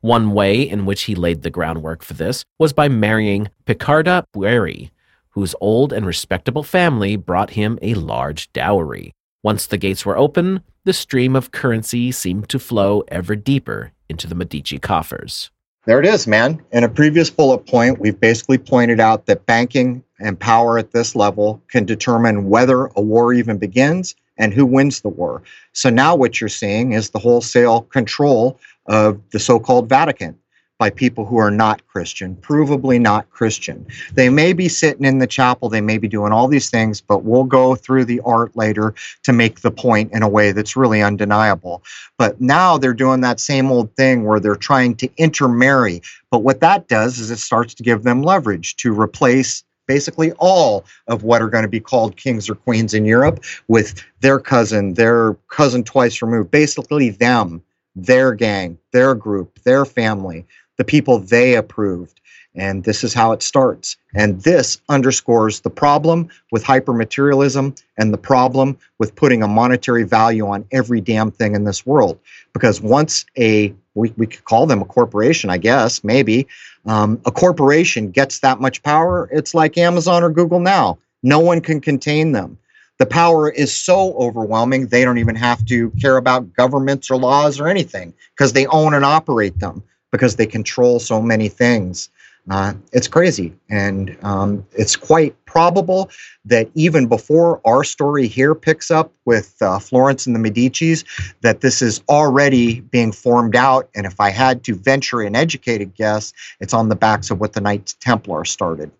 [0.00, 4.90] One way in which he laid the groundwork for this was by marrying Picarda Bueri,
[5.30, 9.12] whose old and respectable family brought him a large dowry.
[9.42, 14.26] Once the gates were open, the stream of currency seemed to flow ever deeper into
[14.26, 15.50] the Medici coffers.
[15.88, 16.62] There it is, man.
[16.70, 21.16] In a previous bullet point, we've basically pointed out that banking and power at this
[21.16, 25.42] level can determine whether a war even begins and who wins the war.
[25.72, 30.38] So now what you're seeing is the wholesale control of the so called Vatican
[30.78, 33.84] by people who are not Christian, provably not Christian.
[34.12, 37.24] They may be sitting in the chapel, they may be doing all these things, but
[37.24, 41.02] we'll go through the art later to make the point in a way that's really
[41.02, 41.82] undeniable.
[42.16, 46.00] But now they're doing that same old thing where they're trying to intermarry.
[46.30, 50.84] But what that does is it starts to give them leverage to replace basically all
[51.08, 54.94] of what are going to be called kings or queens in Europe with their cousin,
[54.94, 57.62] their cousin twice removed, basically them,
[57.96, 60.46] their gang, their group, their family
[60.78, 62.20] the people they approved.
[62.54, 63.96] And this is how it starts.
[64.14, 70.46] And this underscores the problem with hypermaterialism and the problem with putting a monetary value
[70.46, 72.18] on every damn thing in this world.
[72.52, 76.48] Because once a, we, we could call them a corporation, I guess, maybe,
[76.86, 80.98] um, a corporation gets that much power, it's like Amazon or Google now.
[81.22, 82.58] No one can contain them.
[82.98, 87.60] The power is so overwhelming, they don't even have to care about governments or laws
[87.60, 92.10] or anything because they own and operate them because they control so many things.
[92.50, 93.52] Uh, it's crazy.
[93.68, 96.08] And um, it's quite probable
[96.46, 101.04] that even before our story here picks up with uh, Florence and the Medicis,
[101.42, 103.90] that this is already being formed out.
[103.94, 107.52] And if I had to venture an educated guess, it's on the backs of what
[107.52, 108.90] the Knights Templar started.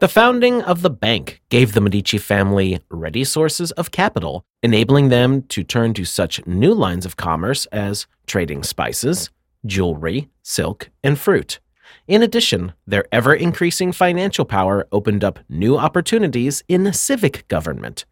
[0.00, 5.42] The founding of the bank gave the Medici family ready sources of capital, enabling them
[5.48, 9.28] to turn to such new lines of commerce as trading spices,
[9.64, 11.60] jewelry, silk, and fruit.
[12.06, 18.04] In addition, their ever increasing financial power opened up new opportunities in civic government.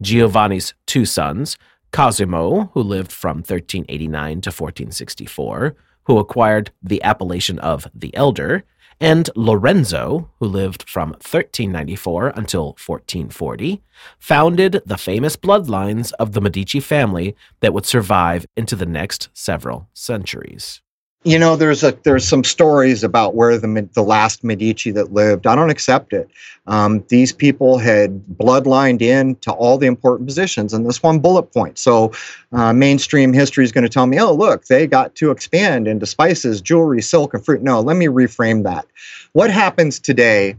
[0.00, 1.56] Giovanni's two sons,
[1.92, 8.64] Cosimo, who lived from 1389 to 1464, who acquired the appellation of the Elder,
[9.00, 13.82] and Lorenzo, who lived from 1394 until 1440,
[14.18, 19.88] founded the famous bloodlines of the Medici family that would survive into the next several
[19.92, 20.82] centuries.
[21.24, 25.46] You know, there's a there's some stories about where the the last Medici that lived.
[25.46, 26.28] I don't accept it.
[26.66, 31.44] Um, these people had bloodlined in to all the important positions and this one bullet
[31.52, 31.78] point.
[31.78, 32.12] So,
[32.52, 36.06] uh, mainstream history is going to tell me, oh, look, they got to expand into
[36.06, 37.62] spices, jewelry, silk, and fruit.
[37.62, 38.86] No, let me reframe that.
[39.32, 40.56] What happens today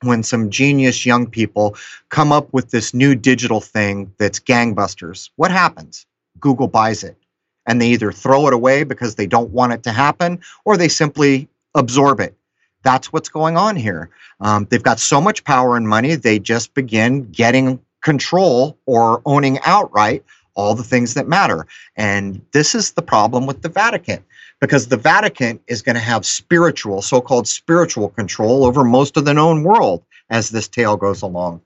[0.00, 1.76] when some genius young people
[2.08, 5.28] come up with this new digital thing that's gangbusters?
[5.36, 6.06] What happens?
[6.40, 7.18] Google buys it
[7.66, 10.88] and they either throw it away because they don't want it to happen or they
[10.88, 12.34] simply absorb it.
[12.82, 14.10] That's what's going on here.
[14.40, 19.58] Um, they've got so much power and money, they just begin getting control or owning
[19.64, 20.22] outright
[20.54, 21.66] all the things that matter.
[21.96, 24.24] And this is the problem with the Vatican
[24.60, 29.24] because the Vatican is going to have spiritual, so called spiritual control over most of
[29.24, 31.60] the known world as this tale goes along.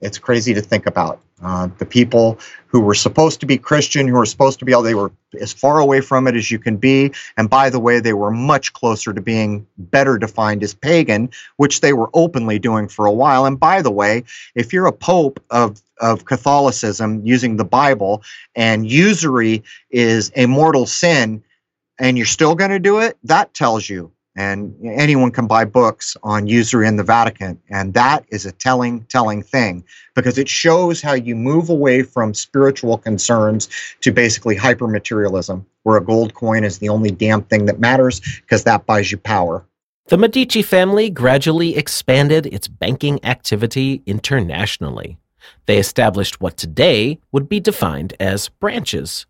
[0.00, 1.20] It's crazy to think about.
[1.42, 4.82] Uh, the people who were supposed to be Christian, who were supposed to be, all,
[4.82, 5.10] they were
[5.40, 7.12] as far away from it as you can be.
[7.36, 11.80] And by the way, they were much closer to being better defined as pagan, which
[11.80, 13.46] they were openly doing for a while.
[13.46, 18.22] And by the way, if you're a pope of of Catholicism using the Bible
[18.54, 21.44] and usury is a mortal sin
[21.98, 26.16] and you're still going to do it, that tells you and anyone can buy books
[26.22, 27.60] on usury in the Vatican.
[27.68, 32.34] And that is a telling, telling thing because it shows how you move away from
[32.34, 33.68] spiritual concerns
[34.02, 38.20] to basically hyper materialism, where a gold coin is the only damn thing that matters
[38.42, 39.64] because that buys you power.
[40.06, 45.18] The Medici family gradually expanded its banking activity internationally.
[45.66, 49.26] They established what today would be defined as branches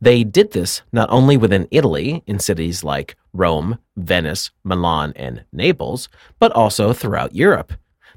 [0.00, 6.08] they did this not only within Italy in cities like Rome, Venice, Milan, and Naples,
[6.38, 7.72] but also throughout Europe.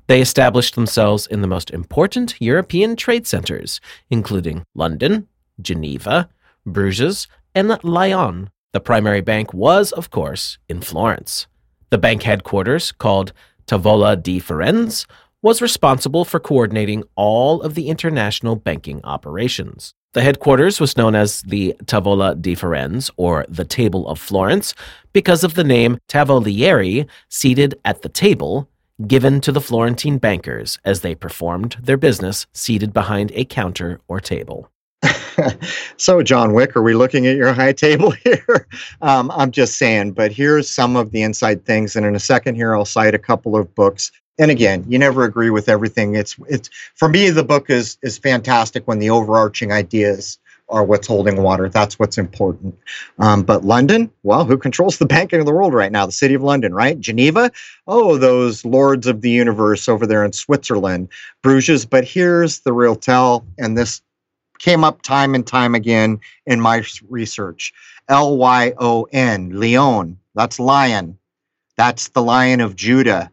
[0.07, 5.27] They established themselves in the most important European trade centers, including London,
[5.61, 6.29] Geneva,
[6.65, 8.49] Bruges, and Lyon.
[8.73, 11.47] The primary bank was, of course, in Florence.
[11.89, 13.33] The bank headquarters, called
[13.67, 15.05] Tavola di Firenze,
[15.41, 19.93] was responsible for coordinating all of the international banking operations.
[20.13, 24.75] The headquarters was known as the Tavola di Firenze, or the Table of Florence,
[25.13, 28.67] because of the name Tavolieri, seated at the table,
[29.07, 34.19] given to the Florentine bankers as they performed their business seated behind a counter or
[34.19, 34.69] table.
[35.95, 38.67] so, John Wick, are we looking at your high table here?
[39.01, 41.95] Um, I'm just saying, but here's some of the inside things.
[41.95, 45.23] And in a second here, I'll cite a couple of books and again, you never
[45.23, 46.15] agree with everything.
[46.15, 51.05] It's it's for me the book is is fantastic when the overarching ideas are what's
[51.07, 51.69] holding water.
[51.69, 52.75] That's what's important.
[53.19, 56.07] Um, but London, well, who controls the banking of the world right now?
[56.07, 56.99] The city of London, right?
[56.99, 57.51] Geneva,
[57.87, 61.09] oh, those lords of the universe over there in Switzerland,
[61.43, 61.85] Bruges.
[61.85, 64.01] But here's the real tell, and this
[64.57, 67.73] came up time and time again in my research.
[68.09, 70.17] L Y O N, Lyon.
[70.33, 71.19] That's lion.
[71.77, 73.31] That's the lion of Judah.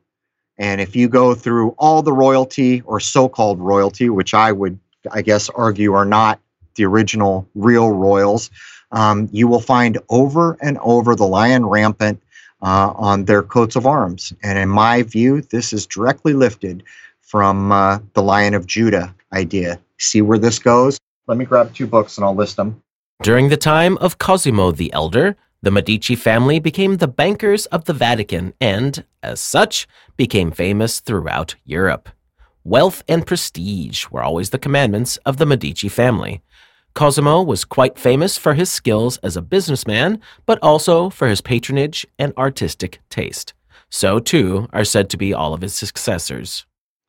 [0.59, 4.79] And if you go through all the royalty or so called royalty, which I would,
[5.11, 6.41] I guess, argue are not
[6.75, 8.51] the original real royals,
[8.93, 12.21] um, you will find over and over the lion rampant
[12.63, 14.33] uh, on their coats of arms.
[14.43, 16.83] And in my view, this is directly lifted
[17.21, 19.79] from uh, the Lion of Judah idea.
[19.99, 20.99] See where this goes?
[21.27, 22.83] Let me grab two books and I'll list them.
[23.23, 27.93] During the time of Cosimo the Elder, the Medici family became the bankers of the
[27.93, 32.09] Vatican and, as such, became famous throughout Europe.
[32.63, 36.43] Wealth and prestige were always the commandments of the Medici family.
[36.95, 42.07] Cosimo was quite famous for his skills as a businessman, but also for his patronage
[42.19, 43.53] and artistic taste.
[43.91, 46.67] So, too, are said to be all of his successors.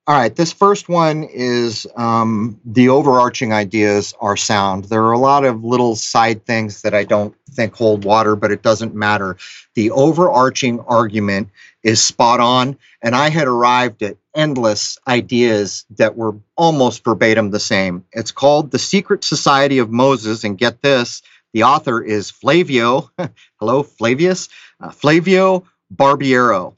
[0.10, 4.86] All right, this first one is um, the overarching ideas are sound.
[4.86, 8.49] There are a lot of little side things that I don't think hold water, but
[8.49, 9.38] it doesn't matter.
[9.76, 11.49] The overarching argument
[11.84, 17.60] is spot on, and I had arrived at endless ideas that were almost verbatim the
[17.60, 18.03] same.
[18.12, 21.22] It's called The Secret Society of Moses, and get this
[21.53, 23.12] the author is Flavio,
[23.60, 24.49] hello, Flavius,
[24.82, 26.74] uh, Flavio Barbiero.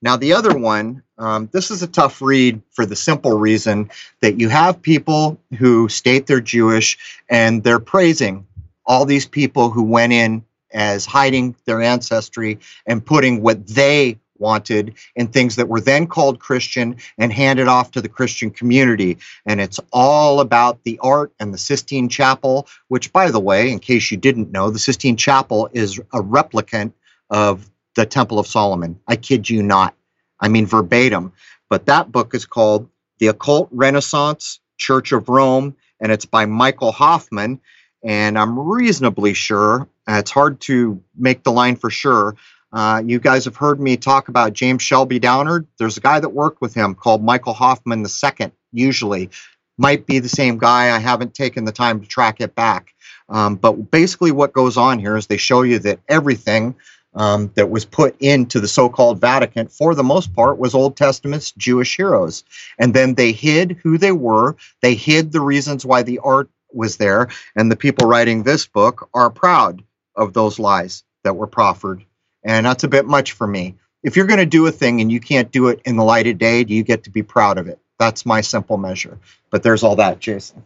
[0.00, 3.90] Now, the other one, um, this is a tough read for the simple reason
[4.20, 6.98] that you have people who state they're Jewish
[7.28, 8.46] and they're praising
[8.86, 14.94] all these people who went in as hiding their ancestry and putting what they wanted
[15.16, 19.18] in things that were then called Christian and handed off to the Christian community.
[19.44, 23.78] And it's all about the art and the Sistine Chapel, which, by the way, in
[23.78, 26.92] case you didn't know, the Sistine Chapel is a replicant
[27.30, 29.00] of the Temple of Solomon.
[29.08, 29.94] I kid you not.
[30.40, 31.32] I mean verbatim.
[31.70, 36.92] But that book is called The Occult Renaissance Church of Rome, and it's by Michael
[36.92, 37.60] Hoffman.
[38.04, 42.34] And I'm reasonably sure Uh, it's hard to make the line for sure.
[42.72, 45.66] Uh, you guys have heard me talk about James Shelby Downard.
[45.78, 49.30] There's a guy that worked with him called Michael Hoffman II, usually.
[49.78, 50.94] Might be the same guy.
[50.94, 52.94] I haven't taken the time to track it back.
[53.28, 56.74] Um, but basically, what goes on here is they show you that everything
[57.18, 60.96] um, that was put into the so called Vatican, for the most part, was Old
[60.96, 62.44] Testament's Jewish heroes.
[62.78, 66.96] And then they hid who they were, they hid the reasons why the art was
[66.96, 67.28] there.
[67.56, 69.82] And the people writing this book are proud
[70.14, 72.04] of those lies that were proffered.
[72.44, 73.74] And that's a bit much for me.
[74.04, 76.28] If you're going to do a thing and you can't do it in the light
[76.28, 77.80] of day, do you get to be proud of it?
[77.98, 79.18] That's my simple measure.
[79.50, 80.62] But there's all that, Jason.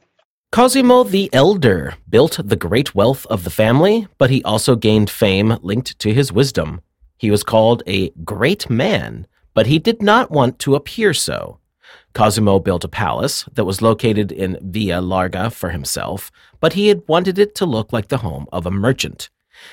[0.52, 5.56] Cosimo the Elder built the great wealth of the family, but he also gained fame
[5.62, 6.82] linked to his wisdom.
[7.16, 11.58] He was called a great man, but he did not want to appear so.
[12.12, 16.30] Cosimo built a palace that was located in Via Larga for himself,
[16.60, 19.30] but he had wanted it to look like the home of a merchant.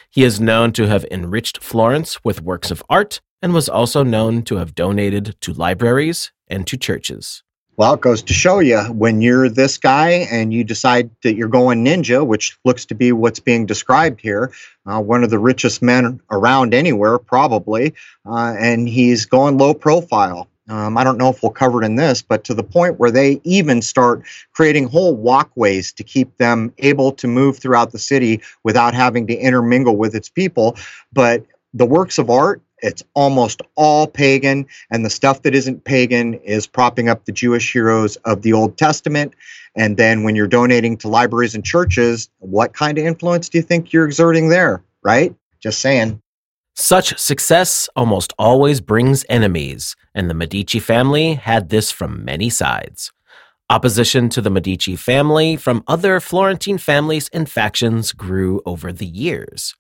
[0.10, 4.44] He is known to have enriched Florence with works of art and was also known
[4.44, 7.44] to have donated to libraries and to churches.
[7.80, 11.48] Well, it goes to show you when you're this guy and you decide that you're
[11.48, 14.52] going ninja, which looks to be what's being described here,
[14.86, 17.94] uh, one of the richest men around anywhere, probably,
[18.26, 20.50] uh, and he's going low profile.
[20.68, 23.12] Um, I don't know if we'll cover it in this, but to the point where
[23.12, 28.42] they even start creating whole walkways to keep them able to move throughout the city
[28.66, 30.76] without having to intermingle with its people.
[31.14, 36.36] But the works of art it's almost all pagan, and the stuff that isn't pagan
[36.36, 39.34] is propping up the Jewish heroes of the Old Testament.
[39.76, 43.62] And then when you're donating to libraries and churches, what kind of influence do you
[43.62, 44.84] think you're exerting there?
[45.04, 45.36] Right?
[45.62, 46.22] Just saying.
[46.76, 53.12] Such success almost always brings enemies, and the Medici family had this from many sides.
[53.70, 59.76] Opposition to the Medici family from other Florentine families and factions grew over the years.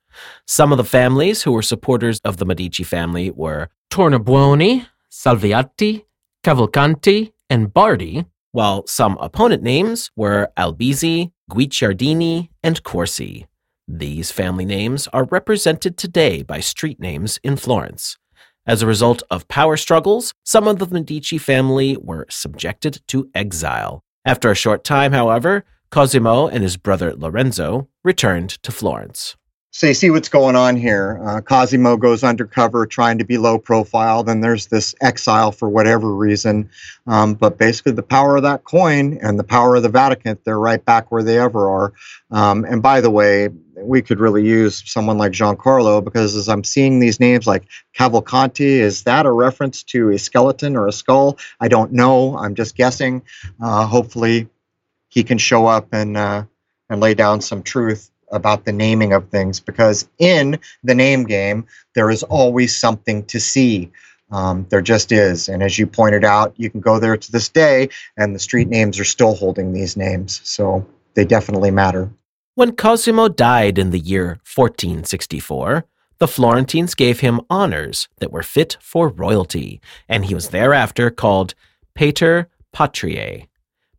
[0.45, 6.05] Some of the families who were supporters of the Medici family were Tornabuoni, Salviati,
[6.43, 13.47] Cavalcanti, and Bardi, while some opponent names were Albizzi, Guicciardini, and Corsi.
[13.87, 18.17] These family names are represented today by street names in Florence.
[18.65, 24.03] As a result of power struggles, some of the Medici family were subjected to exile.
[24.25, 29.35] After a short time, however, Cosimo and his brother Lorenzo returned to Florence.
[29.79, 31.21] So you see what's going on here.
[31.25, 34.23] Uh, Cosimo goes undercover trying to be low profile.
[34.23, 36.69] Then there's this exile for whatever reason.
[37.07, 40.59] Um, but basically, the power of that coin and the power of the Vatican, they're
[40.59, 41.93] right back where they ever are.
[42.29, 46.65] Um, and by the way, we could really use someone like Giancarlo because as I'm
[46.65, 47.63] seeing these names like
[47.97, 51.37] Cavalcanti, is that a reference to a skeleton or a skull?
[51.61, 52.37] I don't know.
[52.37, 53.21] I'm just guessing.
[53.61, 54.49] Uh, hopefully,
[55.07, 56.43] he can show up and uh,
[56.89, 61.65] and lay down some truth about the naming of things because in the name game,
[61.95, 63.91] there is always something to see.
[64.31, 65.49] Um, there just is.
[65.49, 68.67] And as you pointed out, you can go there to this day, and the street
[68.67, 70.39] names are still holding these names.
[70.43, 72.11] So they definitely matter.
[72.53, 75.85] When Cosimo died in the year 1464,
[76.19, 81.55] the Florentines gave him honors that were fit for royalty, and he was thereafter called
[81.95, 83.47] Pater Patriae.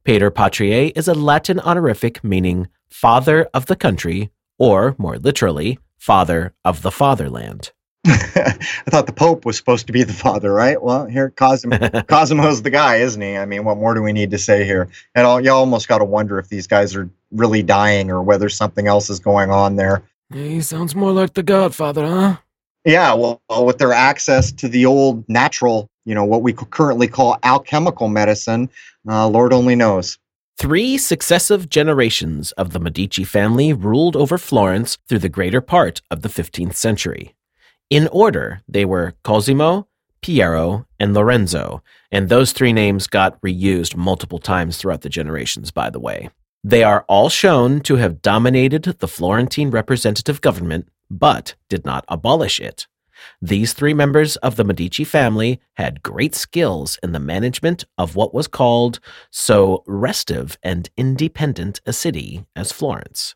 [0.05, 6.55] Pater Patriae is a Latin honorific meaning father of the country, or more literally, father
[6.65, 7.73] of the fatherland.
[8.07, 8.57] I
[8.89, 10.83] thought the Pope was supposed to be the father, right?
[10.83, 13.37] Well, here Cosimo, Cosimo's the guy, isn't he?
[13.37, 14.89] I mean, what more do we need to say here?
[15.15, 18.49] And all, you almost got to wonder if these guys are really dying or whether
[18.49, 20.03] something else is going on there.
[20.33, 22.37] He sounds more like the Godfather, huh?
[22.85, 27.39] Yeah, well, with their access to the old natural, you know, what we currently call
[27.43, 28.71] alchemical medicine,
[29.07, 30.19] uh, Lord only knows.
[30.61, 36.21] Three successive generations of the Medici family ruled over Florence through the greater part of
[36.21, 37.35] the 15th century.
[37.89, 39.89] In order, they were Cosimo,
[40.21, 41.83] Piero, and Lorenzo,
[42.13, 46.29] and those three names got reused multiple times throughout the generations, by the way.
[46.63, 52.61] They are all shown to have dominated the Florentine representative government, but did not abolish
[52.61, 52.87] it.
[53.43, 58.35] These three members of the Medici family had great skills in the management of what
[58.35, 59.01] was called
[59.31, 63.35] so restive and independent a city as Florence.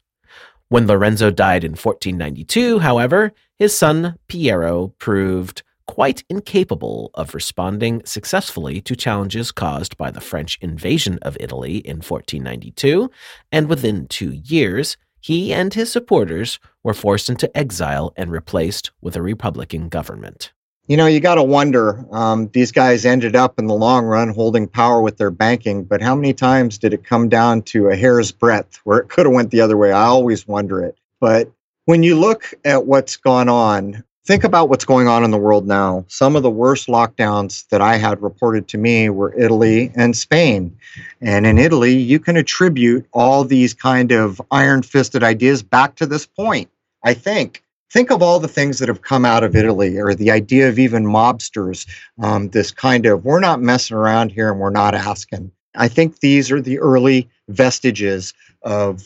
[0.68, 8.80] When Lorenzo died in 1492, however, his son Piero proved quite incapable of responding successfully
[8.80, 13.10] to challenges caused by the French invasion of Italy in 1492,
[13.52, 19.16] and within two years, he and his supporters were forced into exile and replaced with
[19.16, 20.52] a Republican government.
[20.86, 22.04] You know, you got to wonder.
[22.12, 26.02] Um, these guys ended up in the long run holding power with their banking, but
[26.02, 29.34] how many times did it come down to a hair's breadth where it could have
[29.34, 29.92] went the other way?
[29.92, 30.98] I always wonder it.
[31.20, 31.50] But
[31.86, 35.66] When you look at what's gone on, think about what's going on in the world
[35.66, 36.04] now.
[36.08, 40.76] Some of the worst lockdowns that I had reported to me were Italy and Spain.
[41.20, 46.06] And in Italy, you can attribute all these kind of iron fisted ideas back to
[46.06, 46.70] this point,
[47.04, 47.62] I think.
[47.90, 50.78] Think of all the things that have come out of Italy, or the idea of
[50.78, 51.86] even mobsters,
[52.20, 55.52] um, this kind of we're not messing around here and we're not asking.
[55.76, 59.04] I think these are the early vestiges of,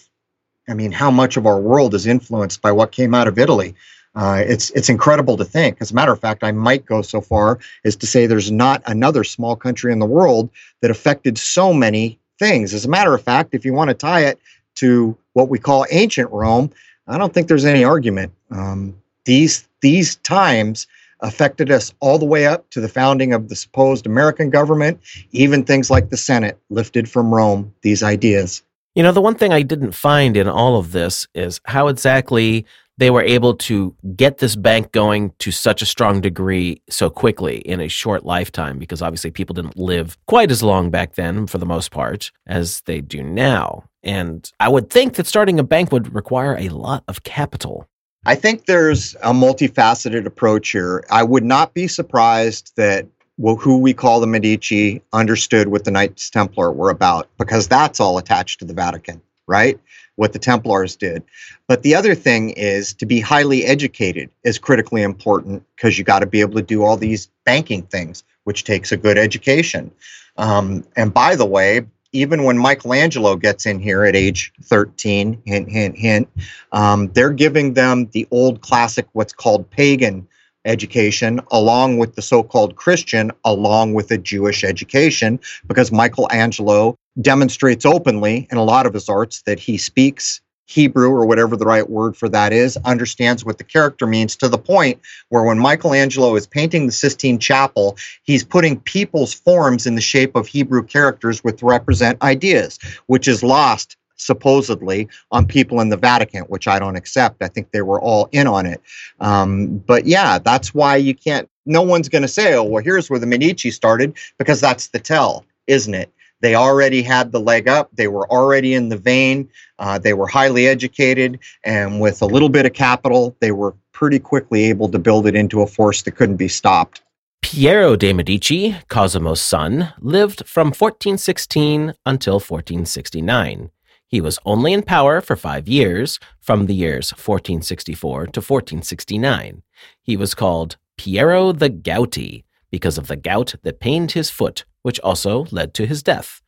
[0.68, 3.74] I mean, how much of our world is influenced by what came out of Italy.
[4.18, 5.76] Uh, it's it's incredible to think.
[5.80, 8.82] As a matter of fact, I might go so far as to say there's not
[8.86, 10.50] another small country in the world
[10.80, 12.74] that affected so many things.
[12.74, 14.40] As a matter of fact, if you want to tie it
[14.76, 16.72] to what we call ancient Rome,
[17.06, 18.32] I don't think there's any argument.
[18.50, 20.88] Um, these these times
[21.20, 24.98] affected us all the way up to the founding of the supposed American government.
[25.30, 28.64] Even things like the Senate lifted from Rome these ideas.
[28.96, 32.66] You know, the one thing I didn't find in all of this is how exactly
[32.98, 37.58] they were able to get this bank going to such a strong degree so quickly
[37.58, 41.58] in a short lifetime because obviously people didn't live quite as long back then for
[41.58, 43.84] the most part as they do now.
[44.02, 47.88] And I would think that starting a bank would require a lot of capital.
[48.26, 51.04] I think there's a multifaceted approach here.
[51.08, 53.06] I would not be surprised that
[53.38, 58.00] well, who we call the Medici understood what the Knights Templar were about because that's
[58.00, 59.80] all attached to the Vatican, right?
[60.18, 61.22] what the Templars did.
[61.68, 66.18] But the other thing is to be highly educated is critically important because you got
[66.18, 69.92] to be able to do all these banking things, which takes a good education.
[70.36, 75.70] Um, and by the way, even when Michelangelo gets in here at age 13, hint,
[75.70, 76.28] hint, hint,
[76.72, 80.26] um, they're giving them the old classic, what's called pagan
[80.64, 85.38] education, along with the so called Christian, along with a Jewish education,
[85.68, 91.24] because Michelangelo demonstrates openly in a lot of his arts that he speaks Hebrew or
[91.24, 95.00] whatever the right word for that is, understands what the character means to the point
[95.30, 100.36] where when Michelangelo is painting the Sistine Chapel, he's putting people's forms in the shape
[100.36, 106.42] of Hebrew characters which represent ideas, which is lost supposedly on people in the Vatican,
[106.44, 107.42] which I don't accept.
[107.42, 108.82] I think they were all in on it.
[109.20, 113.08] Um, but yeah, that's why you can't, no one's going to say, oh, well, here's
[113.08, 116.12] where the Medici started, because that's the tell, isn't it?
[116.40, 117.90] They already had the leg up.
[117.94, 119.48] They were already in the vein.
[119.78, 121.38] Uh, they were highly educated.
[121.64, 125.34] And with a little bit of capital, they were pretty quickly able to build it
[125.34, 127.02] into a force that couldn't be stopped.
[127.42, 133.70] Piero de' Medici, Cosimo's son, lived from 1416 until 1469.
[134.06, 139.62] He was only in power for five years, from the years 1464 to 1469.
[140.02, 145.00] He was called Piero the Gouty because of the gout that pained his foot, which
[145.00, 146.40] also led to his death.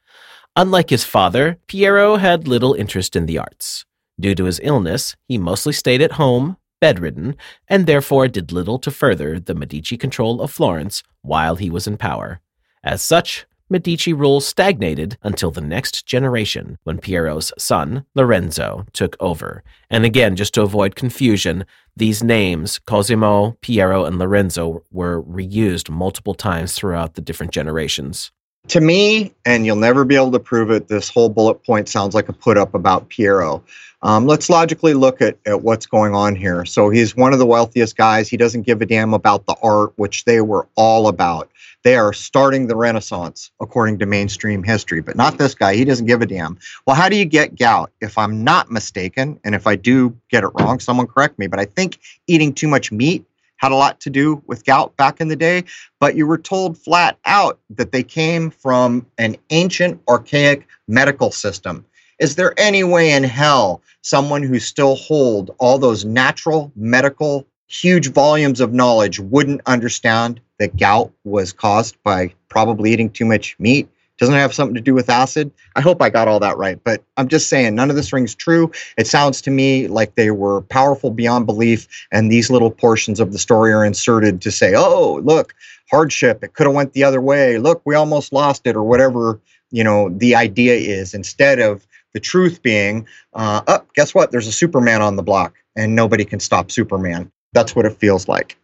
[0.56, 3.84] Unlike his father, Piero had little interest in the arts.
[4.18, 7.36] Due to his illness, he mostly stayed at home, bedridden,
[7.68, 11.96] and therefore did little to further the Medici control of Florence while he was in
[11.96, 12.40] power.
[12.82, 19.62] As such, Medici rule stagnated until the next generation when Piero's son, Lorenzo, took over.
[19.88, 21.64] And again, just to avoid confusion,
[21.96, 28.32] these names, Cosimo, Piero, and Lorenzo, were reused multiple times throughout the different generations.
[28.68, 32.14] To me, and you'll never be able to prove it, this whole bullet point sounds
[32.14, 33.62] like a put up about Piero.
[34.02, 36.64] Um, let's logically look at, at what's going on here.
[36.64, 38.28] So he's one of the wealthiest guys.
[38.28, 41.50] He doesn't give a damn about the art, which they were all about.
[41.82, 45.74] They are starting the Renaissance, according to mainstream history, but not this guy.
[45.74, 46.58] He doesn't give a damn.
[46.86, 47.90] Well, how do you get gout?
[48.00, 51.58] If I'm not mistaken, and if I do get it wrong, someone correct me, but
[51.58, 53.24] I think eating too much meat
[53.60, 55.64] had a lot to do with gout back in the day,
[55.98, 61.84] but you were told flat out that they came from an ancient, archaic medical system.
[62.20, 68.12] Is there any way in hell someone who still hold all those natural medical huge
[68.12, 73.88] volumes of knowledge wouldn't understand that gout was caused by probably eating too much meat?
[74.18, 75.50] Doesn't it have something to do with acid?
[75.76, 78.34] I hope I got all that right, but I'm just saying none of this rings
[78.34, 78.70] true.
[78.98, 83.32] It sounds to me like they were powerful beyond belief, and these little portions of
[83.32, 85.54] the story are inserted to say, "Oh, look,
[85.90, 86.44] hardship.
[86.44, 87.56] It could have went the other way.
[87.56, 89.40] Look, we almost lost it, or whatever."
[89.70, 94.30] You know, the idea is instead of the truth being, uh, oh, guess what?
[94.30, 97.30] There's a Superman on the block, and nobody can stop Superman.
[97.52, 98.56] That's what it feels like.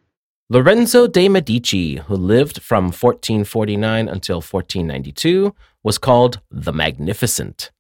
[0.49, 7.73] Lorenzo de' Medici, who lived from 1449 until 1492, was called the Magnificent.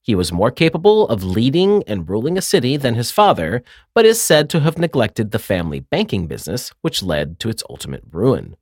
[0.00, 3.62] He was more capable of leading and ruling a city than his father,
[3.94, 8.02] but is said to have neglected the family banking business, which led to its ultimate
[8.10, 8.56] ruin.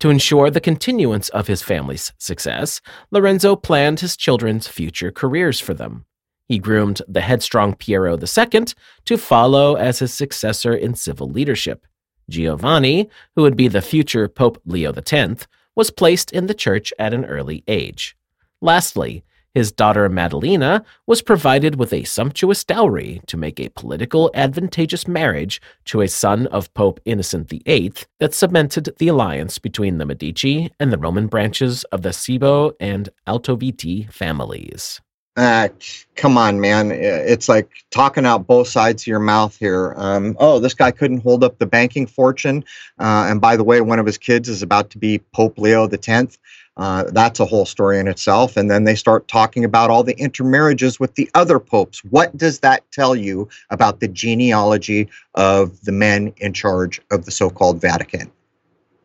[0.00, 2.80] To ensure the continuance of his family's success,
[3.10, 6.04] Lorenzo planned his children's future careers for them.
[6.48, 8.64] He groomed the headstrong Piero II
[9.06, 11.86] to follow as his successor in civil leadership.
[12.28, 17.14] Giovanni, who would be the future Pope Leo X, was placed in the church at
[17.14, 18.16] an early age.
[18.60, 19.24] Lastly,
[19.56, 25.62] his daughter Maddalena was provided with a sumptuous dowry to make a political advantageous marriage
[25.86, 30.92] to a son of Pope Innocent VIII that cemented the alliance between the Medici and
[30.92, 35.00] the Roman branches of the Cibo and Altoviti families.
[35.38, 35.68] Uh,
[36.16, 36.90] come on, man.
[36.90, 39.94] It's like talking out both sides of your mouth here.
[39.96, 42.62] Um, oh, this guy couldn't hold up the banking fortune.
[42.98, 45.88] Uh, and by the way, one of his kids is about to be Pope Leo
[45.88, 46.38] X.
[46.76, 48.56] Uh, that's a whole story in itself.
[48.56, 52.04] And then they start talking about all the intermarriages with the other popes.
[52.04, 57.30] What does that tell you about the genealogy of the men in charge of the
[57.30, 58.30] so called Vatican?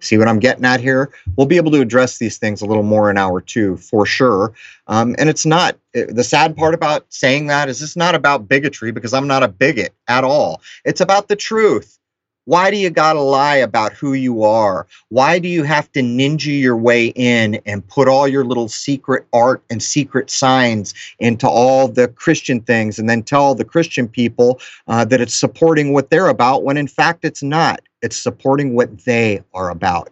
[0.01, 1.11] See what I'm getting at here?
[1.37, 4.51] We'll be able to address these things a little more in hour two for sure.
[4.87, 8.91] Um, and it's not the sad part about saying that is it's not about bigotry
[8.91, 10.61] because I'm not a bigot at all.
[10.85, 11.99] It's about the truth.
[12.51, 14.85] Why do you got to lie about who you are?
[15.07, 19.25] Why do you have to ninja your way in and put all your little secret
[19.31, 24.59] art and secret signs into all the Christian things and then tell the Christian people
[24.89, 27.79] uh, that it's supporting what they're about when in fact it's not?
[28.01, 30.09] It's supporting what they are about.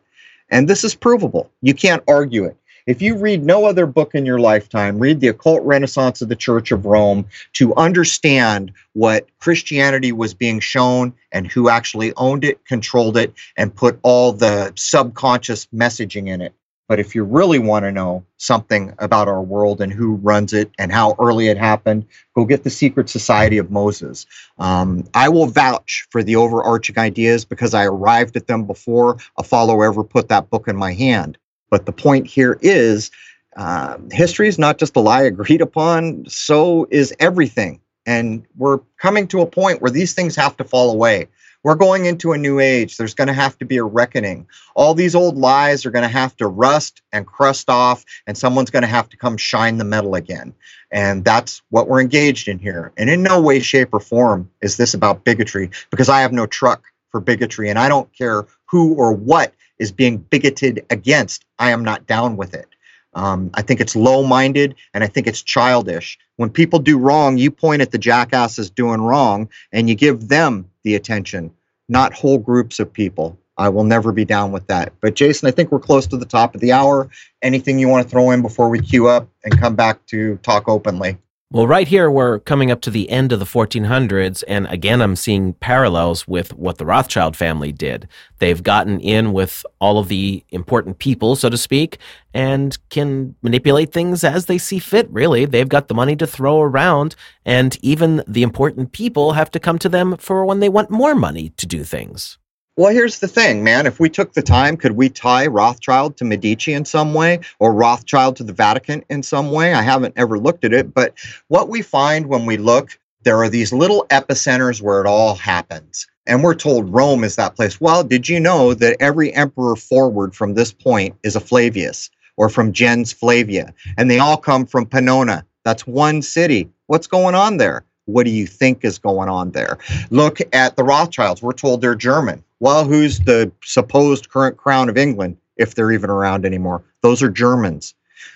[0.50, 1.52] And this is provable.
[1.62, 2.56] You can't argue it.
[2.90, 6.36] If you read no other book in your lifetime, read the occult renaissance of the
[6.36, 12.66] Church of Rome to understand what Christianity was being shown and who actually owned it,
[12.66, 16.56] controlled it, and put all the subconscious messaging in it.
[16.88, 20.72] But if you really want to know something about our world and who runs it
[20.80, 24.26] and how early it happened, go get the Secret Society of Moses.
[24.58, 29.44] Um, I will vouch for the overarching ideas because I arrived at them before a
[29.44, 31.38] follower ever put that book in my hand.
[31.70, 33.12] But the point here is
[33.56, 37.82] uh, history is not just a lie agreed upon, so is everything.
[38.06, 41.28] And we're coming to a point where these things have to fall away.
[41.62, 42.96] We're going into a new age.
[42.96, 44.48] There's going to have to be a reckoning.
[44.76, 48.70] All these old lies are going to have to rust and crust off, and someone's
[48.70, 50.54] going to have to come shine the metal again.
[50.90, 52.94] And that's what we're engaged in here.
[52.96, 56.46] And in no way, shape, or form is this about bigotry, because I have no
[56.46, 61.46] truck for bigotry, and I don't care who or what is being bigoted against.
[61.58, 62.68] I am not down with it.
[63.14, 66.18] Um, I think it's low minded and I think it's childish.
[66.36, 70.70] When people do wrong, you point at the jackasses doing wrong and you give them
[70.84, 71.52] the attention,
[71.88, 73.38] not whole groups of people.
[73.58, 74.94] I will never be down with that.
[75.02, 77.10] But Jason, I think we're close to the top of the hour.
[77.42, 80.70] Anything you want to throw in before we queue up and come back to talk
[80.70, 81.18] openly?
[81.52, 85.16] Well, right here, we're coming up to the end of the 1400s, and again, I'm
[85.16, 88.08] seeing parallels with what the Rothschild family did.
[88.38, 91.98] They've gotten in with all of the important people, so to speak,
[92.36, 95.46] and can manipulate things as they see fit, really.
[95.46, 99.80] They've got the money to throw around, and even the important people have to come
[99.80, 102.39] to them for when they want more money to do things.
[102.80, 103.88] Well, here's the thing, man.
[103.88, 107.74] If we took the time, could we tie Rothschild to Medici in some way or
[107.74, 109.74] Rothschild to the Vatican in some way?
[109.74, 111.14] I haven't ever looked at it, but
[111.50, 116.08] what we find when we look, there are these little epicenters where it all happens.
[116.26, 117.82] And we're told Rome is that place.
[117.82, 122.48] Well, did you know that every emperor forward from this point is a Flavius or
[122.48, 123.74] from gens Flavia?
[123.98, 125.44] And they all come from Pannonia.
[125.66, 126.70] That's one city.
[126.88, 127.84] What's going on there?
[128.12, 129.78] What do you think is going on there?
[130.10, 131.42] Look at the Rothschilds.
[131.42, 132.44] We're told they're German.
[132.60, 136.84] Well, who's the supposed current crown of England, if they're even around anymore?
[137.02, 137.94] Those are Germans.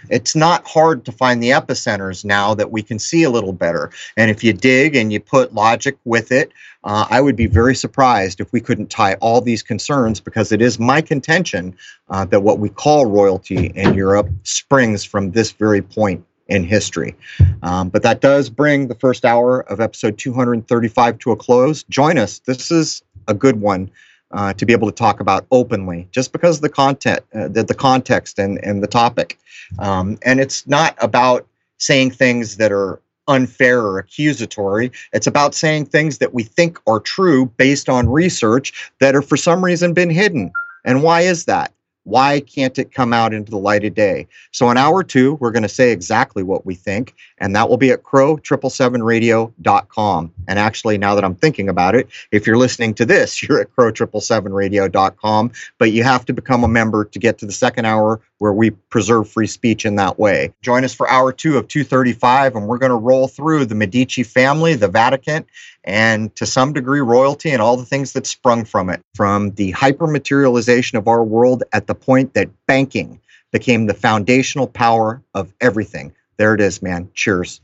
[0.09, 3.91] It's not hard to find the epicenters now that we can see a little better.
[4.17, 6.51] And if you dig and you put logic with it,
[6.83, 10.61] uh, I would be very surprised if we couldn't tie all these concerns because it
[10.61, 11.75] is my contention
[12.09, 17.15] uh, that what we call royalty in Europe springs from this very point in history.
[17.61, 21.83] Um, but that does bring the first hour of episode 235 to a close.
[21.83, 22.39] Join us.
[22.39, 23.89] This is a good one
[24.31, 27.75] uh, to be able to talk about openly, just because the content, uh, the, the
[27.75, 29.39] context, and and the topic.
[29.79, 34.91] Um, and it's not about saying things that are unfair or accusatory.
[35.13, 39.37] It's about saying things that we think are true based on research that are for
[39.37, 40.51] some reason been hidden.
[40.83, 41.71] And why is that?
[42.03, 44.27] Why can't it come out into the light of day?
[44.51, 47.77] So in hour two, we're going to say exactly what we think, and that will
[47.77, 50.33] be at crow777radio.com.
[50.47, 53.73] And actually, now that I'm thinking about it, if you're listening to this, you're at
[53.75, 58.53] crow777radio.com, but you have to become a member to get to the second hour where
[58.53, 60.53] we preserve free speech in that way.
[60.61, 64.23] Join us for hour two of 235, and we're going to roll through the Medici
[64.23, 65.45] family, the Vatican,
[65.83, 69.73] and to some degree royalty and all the things that sprung from it, from the
[69.73, 73.19] hypermaterialization of our world at the point that banking
[73.51, 76.13] became the foundational power of everything.
[76.37, 77.09] There it is, man.
[77.13, 77.61] Cheers.